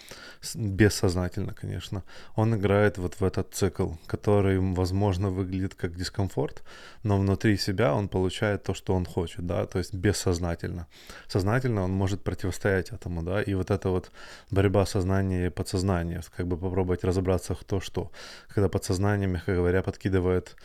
бессознательно, 0.55 1.53
конечно, 1.53 2.03
он 2.35 2.55
играет 2.55 2.97
вот 2.97 3.16
в 3.19 3.23
этот 3.23 3.53
цикл, 3.53 3.91
который, 4.05 4.59
возможно, 4.59 5.29
выглядит 5.29 5.75
как 5.75 5.95
дискомфорт, 5.95 6.63
но 7.03 7.17
внутри 7.17 7.57
себя 7.57 7.93
он 7.93 8.07
получает 8.07 8.63
то, 8.63 8.73
что 8.73 8.93
он 8.93 9.05
хочет, 9.05 9.45
да, 9.45 9.65
то 9.65 9.79
есть 9.79 9.93
бессознательно. 9.93 10.87
Сознательно 11.27 11.83
он 11.83 11.91
может 11.91 12.23
противостоять 12.23 12.91
этому, 12.91 13.23
да, 13.23 13.41
и 13.41 13.53
вот 13.53 13.71
эта 13.71 13.89
вот 13.89 14.11
борьба 14.51 14.85
сознания 14.85 15.47
и 15.47 15.49
подсознания, 15.49 16.21
как 16.35 16.47
бы 16.47 16.57
попробовать 16.57 17.03
разобраться 17.03 17.55
в 17.55 17.63
то, 17.63 17.79
что, 17.79 18.11
когда 18.47 18.69
подсознание, 18.69 19.27
мягко 19.27 19.55
говоря, 19.55 19.81
подкидывает 19.81 20.55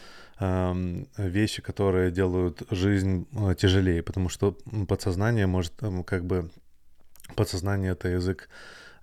вещи, 1.18 1.62
которые 1.62 2.11
делают 2.11 2.62
жизнь 2.71 3.28
э, 3.32 3.54
тяжелее, 3.56 4.02
потому 4.02 4.28
что 4.28 4.56
подсознание 4.88 5.47
может 5.47 5.73
как 6.04 6.25
бы 6.25 6.50
подсознание 7.37 7.92
это 7.92 8.09
язык 8.09 8.49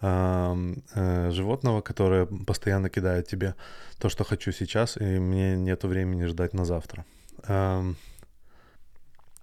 животного, 0.02 1.82
которое 1.82 2.26
постоянно 2.26 2.90
кидает 2.90 3.28
тебе 3.28 3.56
то, 4.00 4.10
что 4.10 4.24
хочу 4.24 4.52
сейчас, 4.52 4.98
и 4.98 5.20
мне 5.20 5.56
нету 5.58 5.88
времени 5.88 6.26
ждать 6.26 6.54
на 6.54 6.66
завтра. 6.66 7.06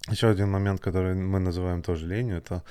Еще 0.09 0.29
один 0.29 0.51
момент, 0.51 0.81
который 0.81 1.15
мы 1.15 1.41
называем 1.41 1.83
тоже 1.83 2.07
ленью, 2.07 2.39
это 2.39 2.63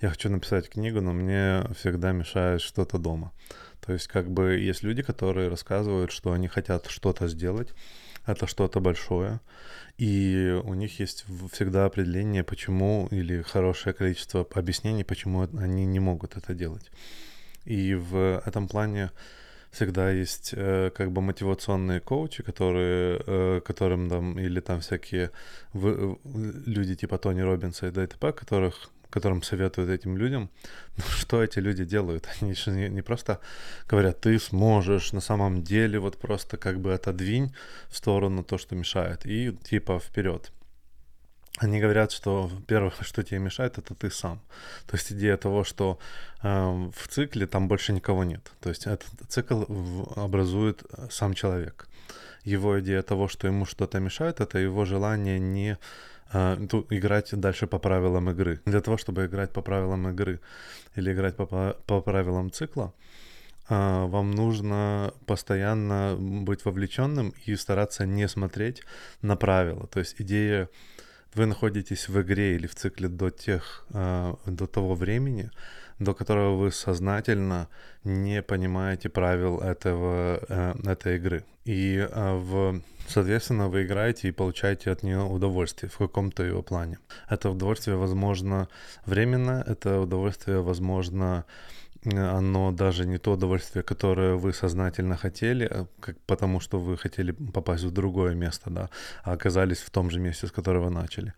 я 0.00 0.08
хочу 0.10 0.28
написать 0.28 0.68
книгу, 0.68 1.00
но 1.00 1.12
мне 1.12 1.64
всегда 1.76 2.12
мешает 2.12 2.60
что-то 2.60 2.98
дома. 2.98 3.32
То 3.80 3.92
есть 3.92 4.08
как 4.08 4.28
бы 4.30 4.58
есть 4.58 4.82
люди, 4.82 5.02
которые 5.02 5.48
рассказывают, 5.48 6.10
что 6.10 6.32
они 6.32 6.48
хотят 6.48 6.86
что-то 6.88 7.28
сделать, 7.28 7.72
это 8.26 8.46
что-то 8.46 8.80
большое, 8.80 9.40
и 9.98 10.60
у 10.64 10.74
них 10.74 10.98
есть 11.00 11.24
всегда 11.52 11.86
определение, 11.86 12.42
почему, 12.42 13.08
или 13.10 13.40
хорошее 13.42 13.94
количество 13.94 14.46
объяснений, 14.54 15.04
почему 15.04 15.48
они 15.58 15.86
не 15.86 16.00
могут 16.00 16.36
это 16.36 16.54
делать. 16.54 16.90
И 17.64 17.94
в 17.94 18.42
этом 18.46 18.68
плане 18.68 19.10
всегда 19.70 20.10
есть 20.10 20.52
э, 20.56 20.90
как 20.94 21.12
бы 21.12 21.20
мотивационные 21.20 22.00
коучи, 22.00 22.42
которые, 22.42 23.22
э, 23.26 23.60
которым 23.64 24.08
там, 24.08 24.38
или 24.38 24.60
там 24.60 24.80
всякие 24.80 25.30
в, 25.72 26.18
люди 26.66 26.96
типа 26.96 27.18
Тони 27.18 27.40
Робинса 27.40 27.86
и 27.86 27.90
ДТП, 27.90 28.32
которых 28.34 28.90
которым 29.10 29.42
советуют 29.42 29.90
этим 29.90 30.16
людям, 30.16 30.50
ну, 30.96 31.02
что 31.02 31.42
эти 31.42 31.58
люди 31.58 31.84
делают? 31.84 32.28
Они 32.40 32.54
же 32.54 32.70
не, 32.70 32.88
не 32.88 33.02
просто 33.02 33.40
говорят, 33.88 34.20
ты 34.20 34.38
сможешь, 34.38 35.12
на 35.12 35.20
самом 35.20 35.62
деле 35.62 35.98
вот 35.98 36.16
просто 36.16 36.56
как 36.56 36.80
бы 36.80 36.94
отодвинь 36.94 37.52
в 37.88 37.96
сторону 37.96 38.44
то, 38.44 38.56
что 38.58 38.76
мешает, 38.76 39.26
и 39.26 39.52
типа 39.52 39.98
вперед. 39.98 40.52
Они 41.58 41.80
говорят, 41.80 42.12
что 42.12 42.50
первое, 42.66 42.92
что 43.00 43.22
тебе 43.22 43.38
мешает, 43.40 43.78
это 43.78 43.94
ты 43.94 44.10
сам. 44.10 44.40
То 44.86 44.96
есть 44.96 45.12
идея 45.12 45.36
того, 45.36 45.64
что 45.64 45.98
э, 46.42 46.90
в 46.94 47.08
цикле 47.08 47.46
там 47.46 47.68
больше 47.68 47.92
никого 47.92 48.24
нет. 48.24 48.52
То 48.60 48.68
есть 48.68 48.86
этот 48.86 49.08
цикл 49.28 49.64
образует 50.16 50.82
сам 51.10 51.34
человек. 51.34 51.88
Его 52.44 52.80
идея 52.80 53.02
того, 53.02 53.28
что 53.28 53.46
ему 53.46 53.66
что-то 53.66 54.00
мешает, 54.00 54.40
это 54.40 54.58
его 54.58 54.84
желание 54.84 55.38
не 55.38 55.78
а, 56.32 56.56
играть 56.90 57.38
дальше 57.40 57.66
по 57.66 57.78
правилам 57.78 58.30
игры. 58.30 58.60
Для 58.64 58.80
того, 58.80 58.96
чтобы 58.96 59.26
играть 59.26 59.52
по 59.52 59.62
правилам 59.62 60.08
игры 60.08 60.40
или 60.96 61.12
играть 61.12 61.36
по, 61.36 61.76
по 61.86 62.00
правилам 62.00 62.50
цикла, 62.52 62.94
а, 63.68 64.06
вам 64.06 64.30
нужно 64.30 65.12
постоянно 65.26 66.16
быть 66.18 66.64
вовлеченным 66.64 67.34
и 67.46 67.56
стараться 67.56 68.06
не 68.06 68.28
смотреть 68.28 68.82
на 69.22 69.36
правила. 69.36 69.86
То 69.88 69.98
есть 69.98 70.16
идея, 70.20 70.68
вы 71.34 71.46
находитесь 71.46 72.08
в 72.08 72.20
игре 72.20 72.56
или 72.56 72.66
в 72.66 72.74
цикле 72.74 73.08
до 73.08 73.30
тех, 73.30 73.86
а, 73.92 74.36
до 74.46 74.66
того 74.66 74.94
времени, 74.94 75.50
до 75.98 76.14
которого 76.14 76.56
вы 76.56 76.72
сознательно 76.72 77.68
не 78.04 78.42
понимаете 78.42 79.08
правил 79.08 79.60
этого, 79.60 80.40
э, 80.48 80.74
этой 80.86 81.16
игры. 81.16 81.44
И 81.64 82.08
в 82.12 82.80
Соответственно, 83.10 83.68
вы 83.68 83.82
играете 83.82 84.28
и 84.28 84.32
получаете 84.32 84.92
от 84.92 85.02
нее 85.02 85.18
удовольствие 85.18 85.90
в 85.90 85.98
каком-то 85.98 86.44
ее 86.44 86.62
плане. 86.62 86.98
Это 87.28 87.50
удовольствие, 87.50 87.96
возможно, 87.96 88.68
временно, 89.04 89.64
это 89.66 90.00
удовольствие, 90.00 90.60
возможно, 90.60 91.44
оно 92.04 92.72
даже 92.72 93.06
не 93.06 93.18
то 93.18 93.32
удовольствие, 93.32 93.82
которое 93.82 94.34
вы 94.34 94.52
сознательно 94.52 95.16
хотели, 95.16 95.64
а 95.64 95.86
как, 96.00 96.18
потому 96.26 96.60
что 96.60 96.80
вы 96.80 96.96
хотели 96.96 97.32
попасть 97.32 97.84
в 97.84 97.90
другое 97.90 98.34
место, 98.34 98.70
да, 98.70 98.90
а 99.22 99.32
оказались 99.32 99.78
в 99.78 99.90
том 99.90 100.10
же 100.10 100.18
месте, 100.18 100.46
с 100.46 100.52
которого 100.52 100.88
начали. 100.88 101.34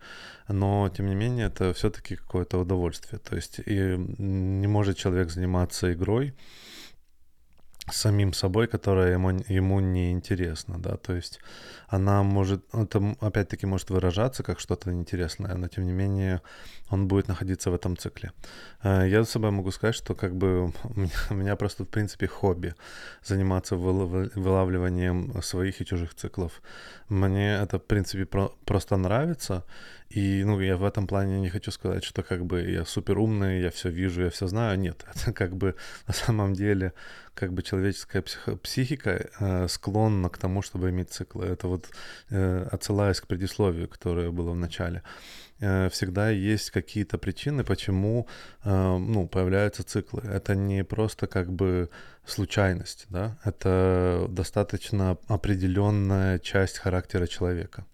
Но, 0.47 0.89
тем 0.89 1.07
не 1.07 1.15
менее, 1.15 1.47
это 1.47 1.73
все-таки 1.73 2.15
какое-то 2.15 2.59
удовольствие. 2.59 3.19
То 3.19 3.35
есть 3.35 3.59
и 3.65 3.97
не 4.17 4.67
может 4.67 4.97
человек 4.97 5.31
заниматься 5.31 5.91
игрой, 5.91 6.33
самим 7.91 8.33
собой, 8.33 8.67
которая 8.67 9.13
ему, 9.13 9.31
ему 9.49 9.79
не 9.81 10.11
интересна, 10.11 10.79
да, 10.79 10.95
то 10.95 11.13
есть 11.13 11.39
она 11.93 12.23
может, 12.23 12.63
это 12.73 13.15
опять-таки 13.19 13.67
может 13.67 13.91
выражаться 13.91 14.43
как 14.43 14.59
что-то 14.59 14.91
интересное, 14.91 15.55
но 15.55 15.67
тем 15.67 15.85
не 15.85 15.93
менее 15.93 16.41
он 16.89 17.07
будет 17.07 17.27
находиться 17.27 17.69
в 17.69 17.75
этом 17.75 17.97
цикле. 17.97 18.31
Э, 18.83 19.07
я 19.07 19.23
за 19.23 19.29
собой 19.29 19.51
могу 19.51 19.71
сказать, 19.71 19.95
что 19.95 20.15
как 20.15 20.35
бы 20.35 20.73
у 21.29 21.33
меня, 21.33 21.55
просто 21.55 21.83
в 21.83 21.87
принципе 21.87 22.27
хобби 22.27 22.73
заниматься 23.23 23.75
вылавливанием 23.75 25.41
своих 25.43 25.81
и 25.81 25.85
чужих 25.85 26.15
циклов. 26.15 26.61
Мне 27.09 27.53
это 27.63 27.77
в 27.77 27.83
принципе 27.83 28.25
про, 28.25 28.51
просто 28.65 28.97
нравится, 28.97 29.63
и, 30.13 30.43
ну, 30.43 30.59
я 30.59 30.77
в 30.77 30.83
этом 30.83 31.07
плане 31.07 31.39
не 31.39 31.49
хочу 31.49 31.71
сказать, 31.71 32.03
что 32.03 32.21
как 32.21 32.45
бы 32.45 32.61
я 32.61 32.85
супер 32.85 33.17
умный, 33.17 33.61
я 33.61 33.69
все 33.69 33.89
вижу, 33.89 34.21
я 34.21 34.29
все 34.29 34.47
знаю. 34.47 34.79
Нет, 34.79 35.05
это 35.15 35.33
как 35.33 35.55
бы 35.55 35.75
на 36.07 36.13
самом 36.13 36.53
деле 36.53 36.93
как 37.33 37.51
бы 37.51 37.63
человеческая 37.63 38.23
психика 38.61 39.29
э, 39.39 39.67
склонна 39.67 40.29
к 40.29 40.37
тому, 40.37 40.61
чтобы 40.61 40.91
иметь 40.91 41.09
циклы. 41.09 41.45
Это 41.45 41.67
вот 41.67 41.82
э, 42.29 42.67
отсылаясь 42.71 43.21
к 43.21 43.27
предисловию, 43.27 43.87
которое 43.87 44.31
было 44.31 44.51
в 44.51 44.57
начале. 44.57 45.01
Э, 45.59 45.89
всегда 45.89 46.29
есть 46.29 46.71
какие-то 46.71 47.17
причины, 47.17 47.63
почему 47.63 48.27
э, 48.63 48.97
ну, 48.97 49.27
появляются 49.27 49.83
циклы. 49.83 50.21
Это 50.23 50.55
не 50.55 50.83
просто 50.83 51.27
как 51.27 51.51
бы 51.51 51.89
случайность, 52.25 53.05
да, 53.09 53.37
это 53.45 54.25
достаточно 54.29 55.17
определенная 55.27 56.39
часть 56.39 56.79
характера 56.79 57.27
человека. 57.27 57.85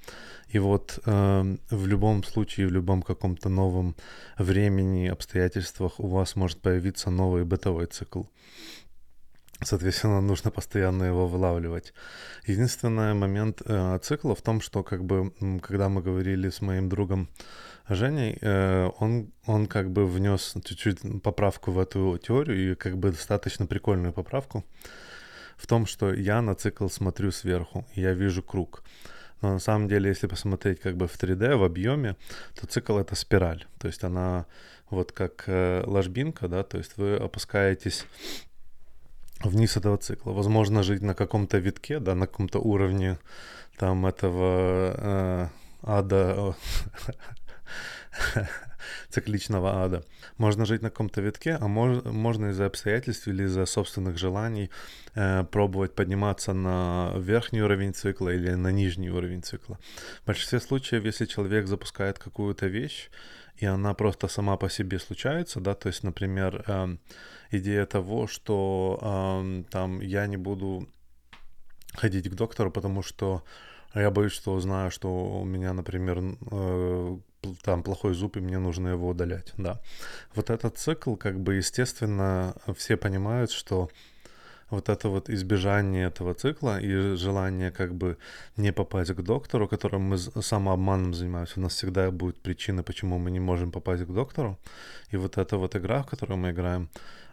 И 0.47 0.59
вот 0.59 0.99
э, 1.05 1.57
в 1.69 1.87
любом 1.87 2.23
случае, 2.23 2.67
в 2.67 2.71
любом 2.71 3.03
каком-то 3.03 3.49
новом 3.49 3.95
времени, 4.37 5.07
обстоятельствах 5.07 5.99
у 5.99 6.07
вас 6.07 6.35
может 6.35 6.61
появиться 6.61 7.11
новый 7.11 7.43
бытовой 7.43 7.85
цикл. 7.85 8.23
Соответственно, 9.61 10.21
нужно 10.21 10.51
постоянно 10.51 11.03
его 11.03 11.27
вылавливать. 11.27 11.93
Единственный 12.45 13.13
момент 13.13 13.61
э, 13.65 13.99
цикла 14.01 14.33
в 14.33 14.41
том, 14.41 14.61
что 14.61 14.83
как 14.83 15.03
бы, 15.03 15.33
когда 15.61 15.89
мы 15.89 16.01
говорили 16.01 16.49
с 16.49 16.61
моим 16.61 16.87
другом 16.87 17.27
Женей, 17.89 18.37
э, 18.39 18.89
он, 18.99 19.31
он 19.45 19.67
как 19.67 19.91
бы 19.91 20.05
внес 20.05 20.55
чуть-чуть 20.63 21.21
поправку 21.21 21.71
в 21.71 21.79
эту 21.79 22.17
теорию, 22.17 22.71
и 22.71 22.75
как 22.75 22.97
бы 22.97 23.11
достаточно 23.11 23.65
прикольную 23.65 24.13
поправку, 24.13 24.63
в 25.57 25.67
том, 25.67 25.85
что 25.85 26.13
я 26.13 26.41
на 26.41 26.55
цикл 26.55 26.87
смотрю 26.87 27.31
сверху, 27.31 27.85
и 27.95 28.01
я 28.01 28.13
вижу 28.13 28.41
круг. 28.41 28.83
Но 29.41 29.53
на 29.53 29.59
самом 29.59 29.87
деле, 29.87 30.09
если 30.09 30.27
посмотреть 30.27 30.79
как 30.79 30.95
бы 30.95 31.07
в 31.07 31.17
3D, 31.17 31.57
в 31.57 31.63
объеме, 31.63 32.15
то 32.55 32.65
цикл— 32.67 32.97
это 32.99 33.15
спираль. 33.15 33.65
То 33.77 33.87
есть 33.87 34.03
она 34.03 34.45
вот 34.89 35.11
как 35.11 35.43
э, 35.47 35.83
ложбинка, 35.85 36.47
да, 36.47 36.63
то 36.63 36.77
есть 36.77 36.97
вы 36.97 37.15
опускаетесь 37.15 38.05
вниз 39.43 39.77
этого 39.77 39.97
цикла. 39.97 40.31
Возможно, 40.31 40.83
жить 40.83 41.01
на 41.01 41.13
каком-то 41.13 41.57
витке, 41.57 41.99
да, 41.99 42.15
на 42.15 42.27
каком-то 42.27 42.59
уровне 42.59 43.17
там 43.77 44.05
этого 44.05 44.93
э, 44.97 45.47
ада, 45.83 46.55
цикличного 49.09 49.83
ада. 49.83 50.03
Можно 50.37 50.65
жить 50.65 50.81
на 50.81 50.89
каком-то 50.89 51.21
витке, 51.21 51.57
а 51.61 51.67
мож, 51.67 52.03
можно 52.03 52.47
из-за 52.47 52.65
обстоятельств 52.65 53.27
или 53.27 53.43
из-за 53.43 53.65
собственных 53.65 54.17
желаний 54.17 54.69
э, 55.15 55.43
пробовать 55.43 55.95
подниматься 55.95 56.53
на 56.53 57.13
верхний 57.17 57.61
уровень 57.61 57.93
цикла 57.93 58.29
или 58.29 58.55
на 58.55 58.71
нижний 58.71 59.09
уровень 59.09 59.41
цикла. 59.41 59.79
В 60.23 60.27
большинстве 60.27 60.59
случаев, 60.59 61.05
если 61.05 61.25
человек 61.25 61.67
запускает 61.67 62.19
какую-то 62.19 62.67
вещь, 62.67 63.09
и 63.57 63.65
она 63.65 63.93
просто 63.93 64.27
сама 64.27 64.57
по 64.57 64.69
себе 64.69 64.99
случается, 64.99 65.59
да, 65.59 65.73
то 65.73 65.87
есть, 65.87 66.03
например, 66.03 66.63
э, 66.67 66.97
идея 67.51 67.85
того, 67.85 68.27
что 68.27 68.99
э, 69.01 69.63
там 69.69 70.01
я 70.01 70.27
не 70.27 70.37
буду 70.37 70.87
ходить 71.93 72.29
к 72.29 72.35
доктору, 72.35 72.71
потому 72.71 73.03
что 73.03 73.43
я 73.95 74.11
боюсь, 74.11 74.33
что 74.33 74.53
узнаю, 74.53 74.91
что 74.91 75.41
у 75.41 75.45
меня, 75.45 75.73
например, 75.73 76.21
э, 76.51 77.17
там 77.63 77.83
плохой 77.83 78.13
зуб, 78.13 78.37
и 78.37 78.39
мне 78.39 78.59
нужно 78.59 78.89
его 78.89 79.09
удалять, 79.09 79.53
да. 79.57 79.79
Вот 80.35 80.49
этот 80.49 80.77
цикл, 80.77 81.15
как 81.15 81.39
бы, 81.39 81.55
естественно, 81.55 82.53
все 82.75 82.97
понимают, 82.97 83.51
что 83.51 83.89
вот 84.69 84.89
это 84.89 85.09
вот 85.09 85.29
избежание 85.29 86.07
этого 86.07 86.33
цикла 86.33 86.79
и 86.79 87.15
желание 87.15 87.71
как 87.71 87.95
бы 87.95 88.17
не 88.57 88.71
попасть 88.71 89.11
к 89.13 89.21
доктору, 89.21 89.67
которым 89.67 90.01
мы 90.01 90.17
самообманом 90.17 91.13
занимаемся. 91.13 91.53
У 91.59 91.61
нас 91.61 91.73
всегда 91.73 92.11
будет 92.11 92.39
причина, 92.39 92.83
почему 92.83 93.17
мы 93.17 93.31
не 93.31 93.39
можем 93.39 93.71
попасть 93.71 94.03
к 94.03 94.13
доктору. 94.13 94.59
И 95.09 95.17
вот 95.17 95.37
эта 95.37 95.57
вот 95.57 95.75
игра, 95.75 96.03
в 96.03 96.07
которую 96.07 96.37
мы 96.37 96.51
играем, 96.51 96.89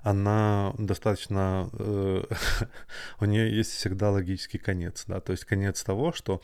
она 0.07 0.73
достаточно... 0.79 1.69
Э, 1.73 2.23
у 3.21 3.25
нее 3.25 3.57
есть 3.57 3.73
всегда 3.73 4.13
логический 4.13 4.59
конец, 4.59 5.05
да, 5.09 5.21
то 5.21 5.33
есть 5.33 5.45
конец 5.45 5.83
того, 5.83 6.13
что 6.13 6.41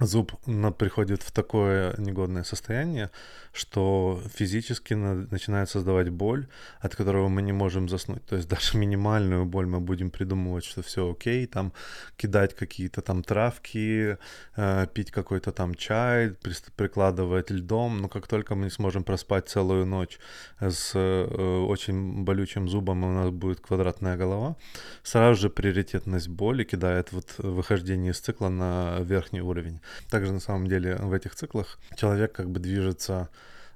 зуб 0.00 0.32
приходит 0.78 1.22
в 1.22 1.30
такое 1.30 1.94
негодное 1.98 2.44
состояние, 2.44 3.10
что 3.52 4.20
физически 4.34 4.94
начинает 4.94 5.70
создавать 5.70 6.10
боль, 6.10 6.46
от 6.80 6.94
которого 6.94 7.28
мы 7.28 7.42
не 7.42 7.52
можем 7.52 7.88
заснуть. 7.88 8.24
То 8.26 8.36
есть 8.36 8.48
даже 8.50 8.76
минимальную 8.76 9.46
боль 9.46 9.66
мы 9.66 9.80
будем 9.80 10.10
придумывать, 10.10 10.64
что 10.64 10.82
все 10.82 11.10
окей, 11.10 11.46
там 11.46 11.72
кидать 12.16 12.54
какие-то 12.54 13.00
там 13.00 13.22
травки, 13.22 14.18
э, 14.56 14.86
пить 14.92 15.10
какой-то 15.10 15.52
там 15.52 15.74
чай, 15.74 16.34
прикладывать 16.76 17.50
льдом, 17.50 17.98
но 18.02 18.08
как 18.08 18.26
только 18.26 18.54
мы 18.54 18.64
не 18.64 18.70
сможем 18.70 19.04
проспать 19.04 19.48
целую 19.48 19.86
ночь 19.86 20.18
с 20.60 20.92
э, 20.94 21.64
очень 21.68 22.24
болючим 22.24 22.68
зубом, 22.68 23.04
у 23.04 23.12
нас 23.12 23.30
будет 23.30 23.60
квадратная 23.60 24.16
голова, 24.16 24.56
сразу 25.02 25.40
же 25.40 25.50
приоритетность 25.50 26.28
боли 26.28 26.64
кидает 26.64 27.12
вот 27.12 27.34
выхождение 27.38 28.12
из 28.12 28.20
цикла 28.20 28.48
на 28.48 28.98
верхний 29.00 29.40
уровень. 29.40 29.80
Также 30.10 30.32
на 30.32 30.40
самом 30.40 30.66
деле 30.66 30.96
в 30.96 31.12
этих 31.12 31.34
циклах 31.34 31.78
человек 31.96 32.32
как 32.32 32.50
бы 32.50 32.60
движется 32.60 33.28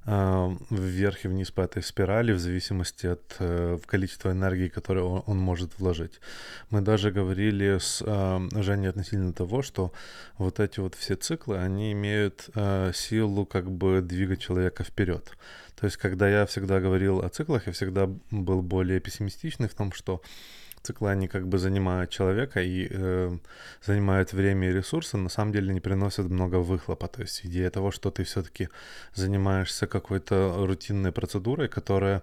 э, 0.06 0.56
вверх 0.70 1.24
и 1.24 1.28
вниз 1.28 1.50
по 1.50 1.62
этой 1.62 1.82
спирали 1.82 2.32
в 2.32 2.38
зависимости 2.38 3.06
от 3.06 3.36
э, 3.38 3.78
количества 3.86 4.30
энергии, 4.30 4.68
которую 4.68 5.20
он, 5.20 5.38
может 5.38 5.78
вложить. 5.78 6.20
Мы 6.70 6.80
даже 6.80 7.10
говорили 7.10 7.78
с 7.78 8.02
э, 8.04 8.48
Женей 8.62 8.90
относительно 8.90 9.32
того, 9.32 9.62
что 9.62 9.92
вот 10.38 10.60
эти 10.60 10.80
вот 10.80 10.94
все 10.94 11.16
циклы, 11.16 11.58
они 11.58 11.92
имеют 11.92 12.48
э, 12.54 12.92
силу 12.94 13.46
как 13.46 13.70
бы 13.70 14.00
двигать 14.02 14.40
человека 14.40 14.84
вперед. 14.84 15.36
То 15.80 15.86
есть, 15.86 15.96
когда 15.96 16.28
я 16.28 16.44
всегда 16.44 16.78
говорил 16.78 17.20
о 17.20 17.28
циклах, 17.30 17.66
я 17.66 17.72
всегда 17.72 18.06
был 18.30 18.60
более 18.60 19.00
пессимистичный 19.00 19.68
в 19.68 19.74
том, 19.74 19.92
что 19.92 20.20
циклы, 20.82 21.10
они 21.10 21.28
как 21.28 21.46
бы 21.46 21.58
занимают 21.58 22.10
человека 22.10 22.62
и 22.62 22.88
э, 22.90 23.38
занимают 23.82 24.32
время 24.32 24.70
и 24.70 24.72
ресурсы, 24.72 25.16
на 25.16 25.28
самом 25.28 25.52
деле 25.52 25.72
не 25.72 25.80
приносят 25.80 26.28
много 26.28 26.56
выхлопа. 26.56 27.08
То 27.08 27.22
есть 27.22 27.46
идея 27.46 27.70
того, 27.70 27.90
что 27.90 28.10
ты 28.10 28.24
все-таки 28.24 28.68
занимаешься 29.14 29.86
какой-то 29.86 30.66
рутинной 30.66 31.12
процедурой, 31.12 31.68
которая 31.68 32.22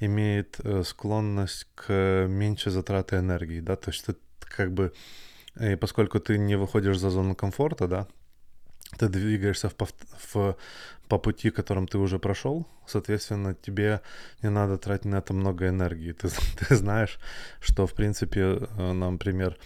имеет 0.00 0.60
э, 0.64 0.82
склонность 0.84 1.66
к 1.74 2.26
меньшей 2.28 2.72
затраты 2.72 3.16
энергии, 3.16 3.60
да, 3.60 3.76
то 3.76 3.90
есть 3.90 4.06
ты 4.06 4.14
как 4.40 4.72
бы, 4.72 4.92
и 5.60 5.76
поскольку 5.76 6.20
ты 6.20 6.38
не 6.38 6.56
выходишь 6.56 6.98
за 6.98 7.10
зону 7.10 7.34
комфорта, 7.34 7.88
да, 7.88 8.06
ты 8.98 9.08
двигаешься 9.08 9.68
в, 9.68 9.74
в, 10.34 10.56
по 11.08 11.18
пути, 11.18 11.50
которым 11.50 11.86
ты 11.86 11.98
уже 11.98 12.18
прошел, 12.18 12.66
соответственно, 12.86 13.54
тебе 13.54 14.00
не 14.42 14.50
надо 14.50 14.76
тратить 14.76 15.06
на 15.06 15.16
это 15.16 15.34
много 15.34 15.68
энергии. 15.68 16.12
Ты, 16.12 16.28
ты 16.68 16.76
знаешь, 16.76 17.18
что, 17.60 17.86
в 17.86 17.94
принципе, 17.94 18.40
э, 18.40 18.92
например, 18.92 19.56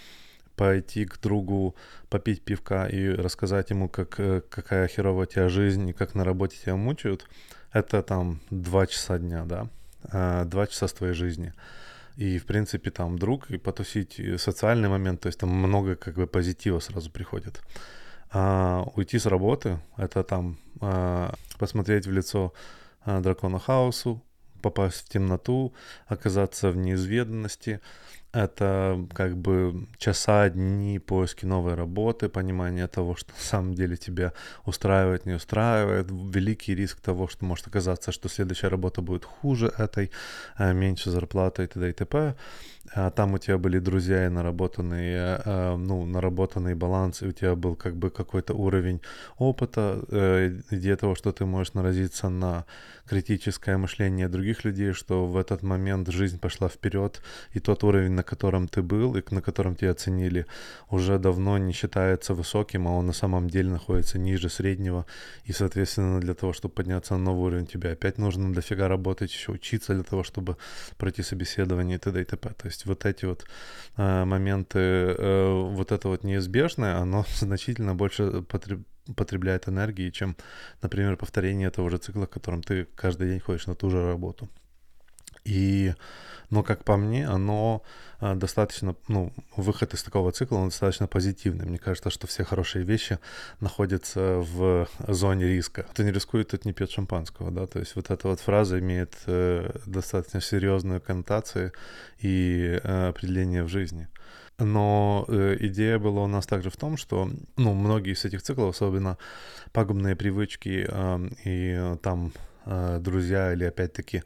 пойти 0.57 1.07
к 1.07 1.19
другу, 1.21 1.75
попить 2.09 2.43
пивка 2.43 2.87
и 2.87 3.09
рассказать 3.09 3.71
ему, 3.71 3.89
как, 3.89 4.21
э, 4.21 4.43
какая 4.49 4.89
херовая 4.89 5.27
у 5.27 5.31
тебя 5.31 5.49
жизнь 5.49 5.89
и 5.89 5.93
как 5.93 6.15
на 6.15 6.25
работе 6.25 6.57
тебя 6.63 6.77
мучают, 6.77 7.27
это 7.73 8.03
там 8.03 8.41
два 8.51 8.87
часа 8.87 9.19
дня, 9.19 9.45
да, 9.45 9.69
э, 10.13 10.45
два 10.45 10.67
часа 10.67 10.87
с 10.87 10.93
твоей 10.93 11.15
жизни. 11.15 11.53
И, 12.17 12.39
в 12.39 12.45
принципе, 12.45 12.91
там 12.91 13.19
друг, 13.19 13.51
и 13.51 13.57
потусить, 13.57 14.21
и 14.21 14.37
социальный 14.37 14.89
момент, 14.89 15.21
то 15.21 15.29
есть 15.29 15.39
там 15.39 15.49
много 15.49 15.97
как 15.97 16.15
бы 16.15 16.27
позитива 16.27 16.81
сразу 16.81 17.11
приходит. 17.11 17.63
А, 18.35 18.85
уйти 18.95 19.19
с 19.19 19.27
работы— 19.27 19.79
это 19.97 20.25
там 20.25 20.59
а, 20.81 21.35
посмотреть 21.59 22.07
в 22.07 22.13
лицо 22.13 22.55
а, 23.05 23.21
дракона 23.21 23.59
хаосу, 23.59 24.23
попасть 24.63 25.07
в 25.07 25.09
темноту, 25.11 25.75
оказаться 26.07 26.71
в 26.71 26.77
неизведанности. 26.77 27.81
Это 28.33 29.07
как 29.13 29.37
бы 29.37 29.87
часа, 29.99 30.49
дни 30.49 30.99
поиски 30.99 31.45
новой 31.45 31.75
работы, 31.75 32.31
понимание 32.31 32.87
того, 32.87 33.15
что 33.15 33.33
на 33.33 33.41
самом 33.41 33.75
деле 33.75 33.97
тебя 33.97 34.33
устраивает, 34.65 35.27
не 35.27 35.35
устраивает, 35.35 36.07
великий 36.11 36.75
риск 36.75 37.01
того, 37.01 37.29
что 37.29 37.45
может 37.45 37.67
оказаться, 37.67 38.11
что 38.11 38.31
следующая 38.31 38.69
работа 38.69 39.03
будет 39.03 39.27
хуже 39.27 39.73
этой, 39.77 40.11
а, 40.57 40.73
меньше 40.73 41.11
зарплаты 41.11 41.65
и 41.65 41.67
т.д. 41.67 41.91
и 41.91 41.93
т.п 41.93 42.35
а 42.95 43.11
там 43.11 43.35
у 43.35 43.39
тебя 43.39 43.59
были 43.59 43.79
друзья 43.79 44.27
и 44.27 44.29
наработанные, 44.29 45.41
э, 45.45 45.77
ну, 45.77 46.05
наработанный 46.05 46.75
баланс, 46.75 47.23
и 47.23 47.27
у 47.27 47.33
тебя 47.33 47.55
был 47.55 47.77
как 47.77 47.97
бы 47.97 48.11
какой-то 48.11 48.55
уровень 48.55 49.01
опыта, 49.39 50.05
э, 50.11 50.61
идея 50.71 50.97
того, 50.97 51.15
что 51.15 51.33
ты 51.33 51.47
можешь 51.47 51.75
наразиться 51.75 52.29
на 52.29 52.67
критическое 53.09 53.77
мышление 53.77 54.29
других 54.29 54.65
людей, 54.65 54.93
что 54.93 55.27
в 55.27 55.37
этот 55.37 55.63
момент 55.63 56.09
жизнь 56.09 56.39
пошла 56.39 56.69
вперед, 56.69 57.23
и 57.53 57.61
тот 57.61 57.85
уровень, 57.85 58.13
на 58.23 58.25
котором 58.25 58.69
ты 58.69 58.83
был 58.83 59.17
и 59.17 59.35
на 59.35 59.43
котором 59.43 59.75
тебя 59.75 59.91
оценили, 59.91 60.47
уже 60.91 61.19
давно 61.19 61.59
не 61.59 61.73
считается 61.73 62.35
высоким, 62.35 62.87
а 62.87 62.91
он 62.91 63.07
на 63.07 63.13
самом 63.13 63.49
деле 63.51 63.71
находится 63.71 64.19
ниже 64.19 64.49
среднего. 64.49 65.05
И, 65.49 65.53
соответственно, 65.53 66.21
для 66.21 66.35
того, 66.35 66.53
чтобы 66.53 66.75
подняться 66.75 67.17
на 67.17 67.25
новый 67.25 67.43
уровень, 67.47 67.67
тебе 67.67 67.93
опять 67.93 68.19
нужно 68.19 68.53
дофига 68.55 68.89
работать, 68.89 69.33
еще 69.33 69.53
учиться 69.53 69.95
для 69.95 70.05
того, 70.05 70.23
чтобы 70.23 70.57
пройти 70.97 71.23
собеседование 71.23 71.97
и 71.97 71.99
т.д. 71.99 72.21
и 72.21 72.25
т.п. 72.25 72.49
То 72.49 72.69
есть 72.69 72.87
вот 72.87 73.05
эти 73.07 73.27
вот 73.27 73.45
э, 73.97 74.25
моменты, 74.25 74.79
э, 74.79 75.75
вот 75.77 75.93
это 75.93 76.09
вот 76.09 76.25
неизбежное, 76.25 76.99
оно 76.99 77.25
значительно 77.41 77.95
больше 77.95 78.43
потреб 78.43 78.81
потребляет 79.17 79.69
энергии, 79.69 80.11
чем, 80.11 80.37
например, 80.81 81.17
повторение 81.17 81.71
того 81.71 81.89
же 81.91 81.99
цикла, 81.99 82.27
в 82.27 82.31
котором 82.31 82.63
ты 82.63 82.87
каждый 82.95 83.31
день 83.31 83.41
ходишь 83.41 83.67
на 83.67 83.75
ту 83.75 83.91
же 83.91 84.07
работу. 84.07 84.49
И, 85.45 85.95
но 86.51 86.63
как 86.63 86.85
по 86.85 86.97
мне, 86.97 87.27
оно 87.27 87.83
а, 88.21 88.37
достаточно, 88.37 88.95
ну, 89.09 89.33
выход 89.57 89.95
из 89.95 90.03
такого 90.05 90.31
цикла, 90.31 90.59
он 90.59 90.69
достаточно 90.69 91.09
позитивный. 91.09 91.67
Мне 91.67 91.79
кажется, 91.79 92.11
что 92.11 92.29
все 92.29 92.45
хорошие 92.45 92.85
вещи 92.85 93.19
находятся 93.59 94.37
в 94.39 94.89
зоне 95.09 95.47
риска. 95.49 95.83
Кто 95.83 96.05
не 96.05 96.13
рискует, 96.13 96.49
тот 96.49 96.65
не 96.65 96.73
пьет 96.73 96.91
шампанского, 96.91 97.51
да, 97.51 97.67
то 97.67 97.81
есть 97.81 97.97
вот 97.97 98.11
эта 98.11 98.29
вот 98.29 98.39
фраза 98.39 98.79
имеет 98.79 99.17
э, 99.27 99.73
достаточно 99.87 100.41
серьезную 100.41 101.01
коннотацию 101.01 101.73
и 102.21 102.81
э, 102.83 103.09
определение 103.09 103.65
в 103.65 103.69
жизни. 103.69 104.09
Но 104.59 105.25
э, 105.27 105.57
идея 105.59 105.99
была 105.99 106.23
у 106.23 106.27
нас 106.29 106.47
также 106.47 106.71
в 106.71 106.77
том, 106.77 106.97
что 106.97 107.29
ну, 107.57 107.75
многие 107.75 108.13
из 108.13 108.25
этих 108.25 108.43
циклов, 108.43 108.77
особенно 108.77 109.19
пагубные 109.73 110.15
привычки 110.15 110.87
э, 110.89 111.29
и 111.45 111.75
э, 111.77 111.97
там 112.01 112.33
э, 112.37 112.52
друзья 112.67 113.53
или 113.53 113.65
опять-таки 113.65 114.23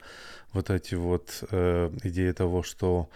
вот 0.53 0.69
эти 0.69 0.95
вот 0.95 1.43
э, 1.51 1.91
идеи 2.03 2.31
того, 2.31 2.63
что 2.63 3.09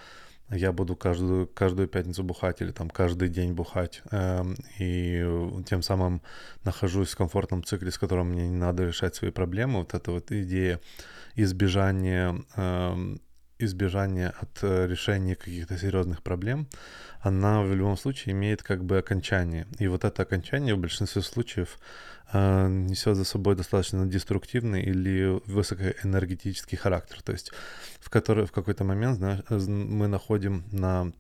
я 0.50 0.72
буду 0.72 0.96
каждую, 0.96 1.48
каждую 1.48 1.88
пятницу 1.88 2.24
бухать 2.24 2.62
или 2.62 2.72
там 2.72 2.90
каждый 2.90 3.30
день 3.30 3.54
бухать, 3.54 4.02
э, 4.12 4.44
и 4.80 5.26
тем 5.66 5.82
самым 5.82 6.22
нахожусь 6.64 7.12
в 7.12 7.18
комфортном 7.18 7.64
цикле, 7.64 7.92
с 7.92 7.98
которым 7.98 8.32
мне 8.32 8.48
не 8.48 8.58
надо 8.58 8.86
решать 8.86 9.16
свои 9.16 9.32
проблемы. 9.32 9.80
Вот 9.80 9.94
эта 9.94 10.12
вот 10.12 10.32
идея 10.32 10.80
избежания 11.36 12.36
э, 12.56 13.16
избежание 13.64 14.34
от 14.40 14.64
э, 14.64 14.88
решения 14.88 15.36
каких-то 15.36 15.78
серьезных 15.78 16.22
проблем, 16.22 16.68
она 17.22 17.62
в 17.62 17.74
любом 17.74 17.98
случае 17.98 18.34
имеет 18.34 18.64
как 18.64 18.84
бы 18.84 18.98
окончание. 18.98 19.68
И 19.80 19.88
вот 19.88 20.04
это 20.04 20.22
окончание 20.24 20.76
в 20.76 20.80
большинстве 20.80 21.22
случаев 21.22 21.78
э, 22.34 22.68
несет 22.68 23.16
за 23.16 23.24
собой 23.24 23.56
достаточно 23.56 24.06
деструктивный 24.06 24.84
или 24.84 25.42
высокоэнергетический 25.46 26.78
характер. 26.78 27.22
То 27.22 27.32
есть 27.32 27.52
в, 28.00 28.10
который, 28.10 28.46
в 28.46 28.52
какой-то 28.52 28.84
момент 28.84 29.18
знаешь, 29.18 29.42
мы 29.50 30.08
находим 30.08 30.64
на 30.72 31.12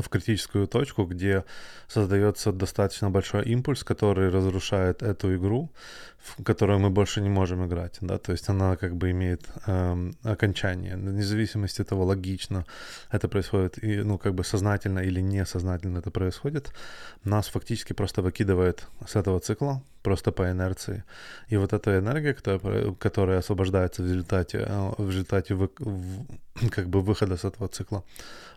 в 0.00 0.08
критическую 0.08 0.66
точку, 0.66 1.04
где 1.04 1.44
создается 1.86 2.52
достаточно 2.52 3.10
большой 3.10 3.44
импульс, 3.44 3.84
который 3.84 4.30
разрушает 4.30 5.02
эту 5.02 5.34
игру, 5.36 5.70
в 6.22 6.44
которую 6.44 6.78
мы 6.78 6.90
больше 6.90 7.20
не 7.20 7.28
можем 7.28 7.66
играть, 7.66 7.98
да, 8.00 8.18
то 8.18 8.32
есть 8.32 8.48
она 8.48 8.76
как 8.76 8.94
бы 8.94 9.10
имеет 9.10 9.42
эм, 9.66 10.14
окончание, 10.22 10.96
вне 10.96 11.22
зависимости 11.22 11.82
от 11.82 11.88
того, 11.88 12.04
логично 12.04 12.64
это 13.10 13.28
происходит, 13.28 13.82
и, 13.84 14.02
ну, 14.02 14.18
как 14.18 14.34
бы 14.34 14.44
сознательно 14.44 15.00
или 15.00 15.20
несознательно 15.20 15.98
это 15.98 16.10
происходит, 16.10 16.72
нас 17.24 17.48
фактически 17.48 17.92
просто 17.92 18.22
выкидывает 18.22 18.86
с 19.06 19.16
этого 19.16 19.40
цикла, 19.40 19.82
просто 20.02 20.32
по 20.32 20.50
инерции. 20.50 21.04
И 21.48 21.56
вот 21.56 21.72
эта 21.72 21.98
энергия, 21.98 22.34
которая, 22.34 22.92
которая 22.92 23.38
освобождается 23.38 24.02
в 24.02 24.06
результате, 24.06 24.58
э, 24.58 24.94
в 24.98 25.10
результате 25.10 25.54
вы, 25.54 25.70
в, 25.78 26.26
как 26.70 26.88
бы 26.88 27.00
выхода 27.00 27.36
с 27.36 27.44
этого 27.44 27.68
цикла, 27.68 28.04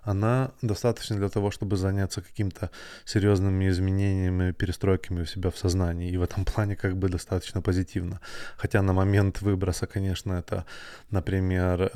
она 0.06 0.52
достаточна 0.62 1.18
для 1.18 1.30
того, 1.30 1.52
чтобы 1.52 1.78
заняться 1.78 2.22
каким-то 2.22 2.70
серьезными 3.06 3.68
изменениями, 3.70 4.52
перестройками 4.52 5.22
у 5.22 5.26
себя 5.26 5.50
в 5.50 5.58
сознании. 5.58 6.12
И 6.12 6.18
в 6.18 6.22
этом 6.22 6.46
плане 6.46 6.76
как 6.76 6.96
бы 6.96 7.10
достаточно 7.10 7.55
позитивно. 7.62 8.20
Хотя 8.58 8.82
на 8.82 8.94
момент 8.94 9.42
выброса, 9.42 9.88
конечно, 9.88 10.34
это, 10.34 10.66
например, 11.12 11.92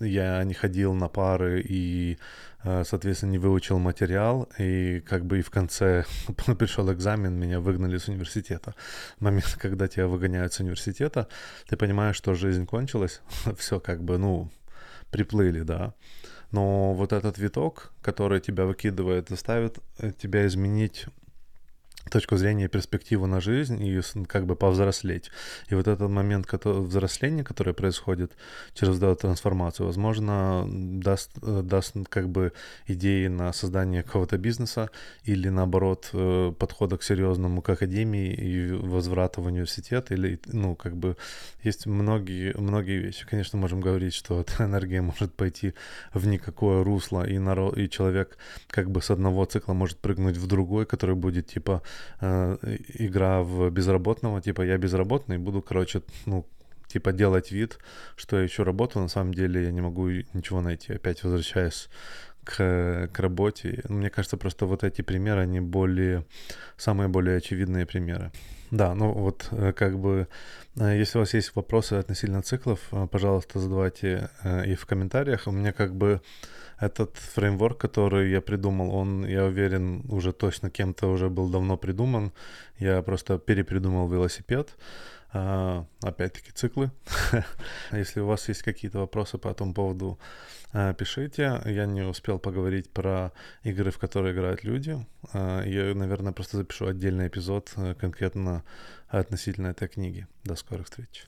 я 0.00 0.44
не 0.44 0.54
ходил 0.54 0.94
на 0.94 1.08
пары 1.08 1.64
и 1.68 2.18
Э, 2.64 2.82
соответственно, 2.84 3.32
не 3.32 3.38
выучил 3.38 3.78
материал, 3.78 4.48
и 4.58 5.00
как 5.00 5.26
бы 5.26 5.38
и 5.38 5.42
в 5.42 5.50
конце 5.50 6.04
пришел 6.58 6.90
экзамен, 6.92 7.38
меня 7.38 7.60
выгнали 7.60 7.98
с 7.98 8.08
университета. 8.08 8.74
Момент, 9.20 9.56
когда 9.60 9.86
тебя 9.86 10.06
выгоняют 10.06 10.54
с 10.54 10.60
университета, 10.60 11.28
ты 11.68 11.76
понимаешь, 11.76 12.16
что 12.16 12.34
жизнь 12.34 12.64
кончилась, 12.64 13.20
все 13.58 13.80
как 13.80 14.02
бы, 14.02 14.18
ну, 14.18 14.50
приплыли, 15.10 15.60
да. 15.60 15.92
Но 16.52 16.94
вот 16.94 17.12
этот 17.12 17.36
виток, 17.36 17.92
который 18.00 18.40
тебя 18.40 18.64
выкидывает, 18.64 19.28
заставит 19.28 19.78
э, 19.98 20.12
тебя 20.12 20.46
изменить 20.46 21.06
точку 22.10 22.36
зрения, 22.36 22.68
перспективу 22.68 23.26
на 23.26 23.40
жизнь 23.40 23.82
и 23.82 24.00
как 24.26 24.46
бы 24.46 24.56
повзрослеть. 24.56 25.30
И 25.68 25.74
вот 25.74 25.88
этот 25.88 26.10
момент 26.10 26.46
который, 26.46 26.80
взросления, 26.82 27.44
который 27.44 27.74
происходит 27.74 28.32
через 28.74 28.96
эту 28.96 29.16
трансформацию, 29.16 29.86
возможно, 29.86 30.66
даст, 30.68 31.30
э, 31.42 31.62
даст 31.62 31.94
как 32.08 32.28
бы 32.28 32.52
идеи 32.86 33.28
на 33.28 33.52
создание 33.52 34.02
какого-то 34.02 34.38
бизнеса 34.38 34.90
или 35.24 35.48
наоборот 35.48 36.10
э, 36.12 36.52
подхода 36.58 36.96
к 36.96 37.02
серьезному 37.02 37.62
к 37.62 37.70
академии 37.70 38.32
и 38.32 38.72
возврата 38.72 39.40
в 39.40 39.46
университет 39.46 40.10
или, 40.12 40.40
ну, 40.46 40.74
как 40.74 40.96
бы 40.96 41.16
есть 41.62 41.86
многие, 41.86 42.54
многие 42.58 42.98
вещи. 42.98 43.26
Конечно, 43.26 43.58
можем 43.58 43.80
говорить, 43.80 44.14
что 44.14 44.40
эта 44.40 44.64
энергия 44.64 45.00
может 45.02 45.32
пойти 45.34 45.74
в 46.12 46.26
никакое 46.26 46.84
русло, 46.84 47.26
и, 47.26 47.38
народ, 47.38 47.78
и 47.78 47.88
человек 47.88 48.38
как 48.68 48.90
бы 48.90 49.00
с 49.00 49.10
одного 49.10 49.44
цикла 49.44 49.72
может 49.72 49.98
прыгнуть 49.98 50.36
в 50.36 50.46
другой, 50.46 50.86
который 50.86 51.14
будет 51.14 51.46
типа 51.46 51.82
э, 52.20 52.56
игра 52.94 53.42
в 53.42 53.70
безработного, 53.70 54.40
типа 54.40 54.62
я 54.62 54.78
безработный, 54.78 55.38
буду, 55.38 55.62
короче, 55.62 56.02
ну, 56.26 56.46
типа 56.86 57.12
делать 57.12 57.52
вид, 57.52 57.78
что 58.16 58.36
я 58.36 58.42
еще 58.42 58.62
работаю, 58.62 59.02
на 59.02 59.08
самом 59.08 59.34
деле 59.34 59.64
я 59.64 59.72
не 59.72 59.80
могу 59.80 60.08
ничего 60.32 60.60
найти. 60.60 60.92
Опять 60.92 61.24
возвращаясь 61.24 61.88
к, 62.44 63.08
к 63.12 63.18
работе. 63.18 63.82
Мне 63.88 64.10
кажется, 64.10 64.36
просто 64.36 64.66
вот 64.66 64.84
эти 64.84 65.02
примеры, 65.02 65.42
они 65.42 65.60
более, 65.60 66.24
самые 66.76 67.08
более 67.08 67.38
очевидные 67.38 67.86
примеры. 67.86 68.30
Да, 68.70 68.94
ну 68.94 69.12
вот 69.12 69.48
э, 69.52 69.72
как 69.72 69.98
бы, 69.98 70.26
э, 70.76 70.98
если 70.98 71.18
у 71.18 71.20
вас 71.20 71.34
есть 71.34 71.54
вопросы 71.54 71.94
относительно 71.94 72.42
циклов, 72.42 72.80
э, 72.92 73.06
пожалуйста, 73.10 73.60
задавайте 73.60 74.30
их 74.66 74.80
в 74.80 74.86
комментариях. 74.86 75.46
У 75.46 75.52
меня 75.52 75.72
как 75.72 75.94
бы 75.94 76.20
этот 76.80 77.16
фреймворк, 77.16 77.78
который 77.78 78.30
я 78.30 78.40
придумал, 78.40 78.94
он, 78.94 79.26
я 79.26 79.44
уверен, 79.44 80.02
уже 80.08 80.32
точно 80.32 80.70
кем-то 80.70 81.06
уже 81.06 81.28
был 81.28 81.48
давно 81.48 81.76
придуман. 81.76 82.32
Я 82.78 83.02
просто 83.02 83.38
перепридумал 83.38 84.08
велосипед. 84.08 84.74
А, 85.36 85.84
опять-таки 86.00 86.52
циклы. 86.52 86.92
Если 87.92 88.20
у 88.20 88.26
вас 88.26 88.48
есть 88.48 88.62
какие-то 88.62 89.00
вопросы 89.00 89.36
по 89.36 89.48
этому 89.48 89.74
поводу, 89.74 90.18
а, 90.72 90.94
пишите. 90.94 91.60
Я 91.64 91.86
не 91.86 92.02
успел 92.02 92.38
поговорить 92.38 92.88
про 92.90 93.32
игры, 93.64 93.90
в 93.90 93.98
которые 93.98 94.32
играют 94.32 94.62
люди. 94.62 94.96
А, 95.32 95.62
я, 95.62 95.92
наверное, 95.92 96.32
просто 96.32 96.56
запишу 96.56 96.86
отдельный 96.86 97.26
эпизод 97.26 97.74
конкретно 97.98 98.62
относительно 99.08 99.68
этой 99.68 99.88
книги. 99.88 100.28
До 100.44 100.54
скорых 100.54 100.86
встреч. 100.86 101.26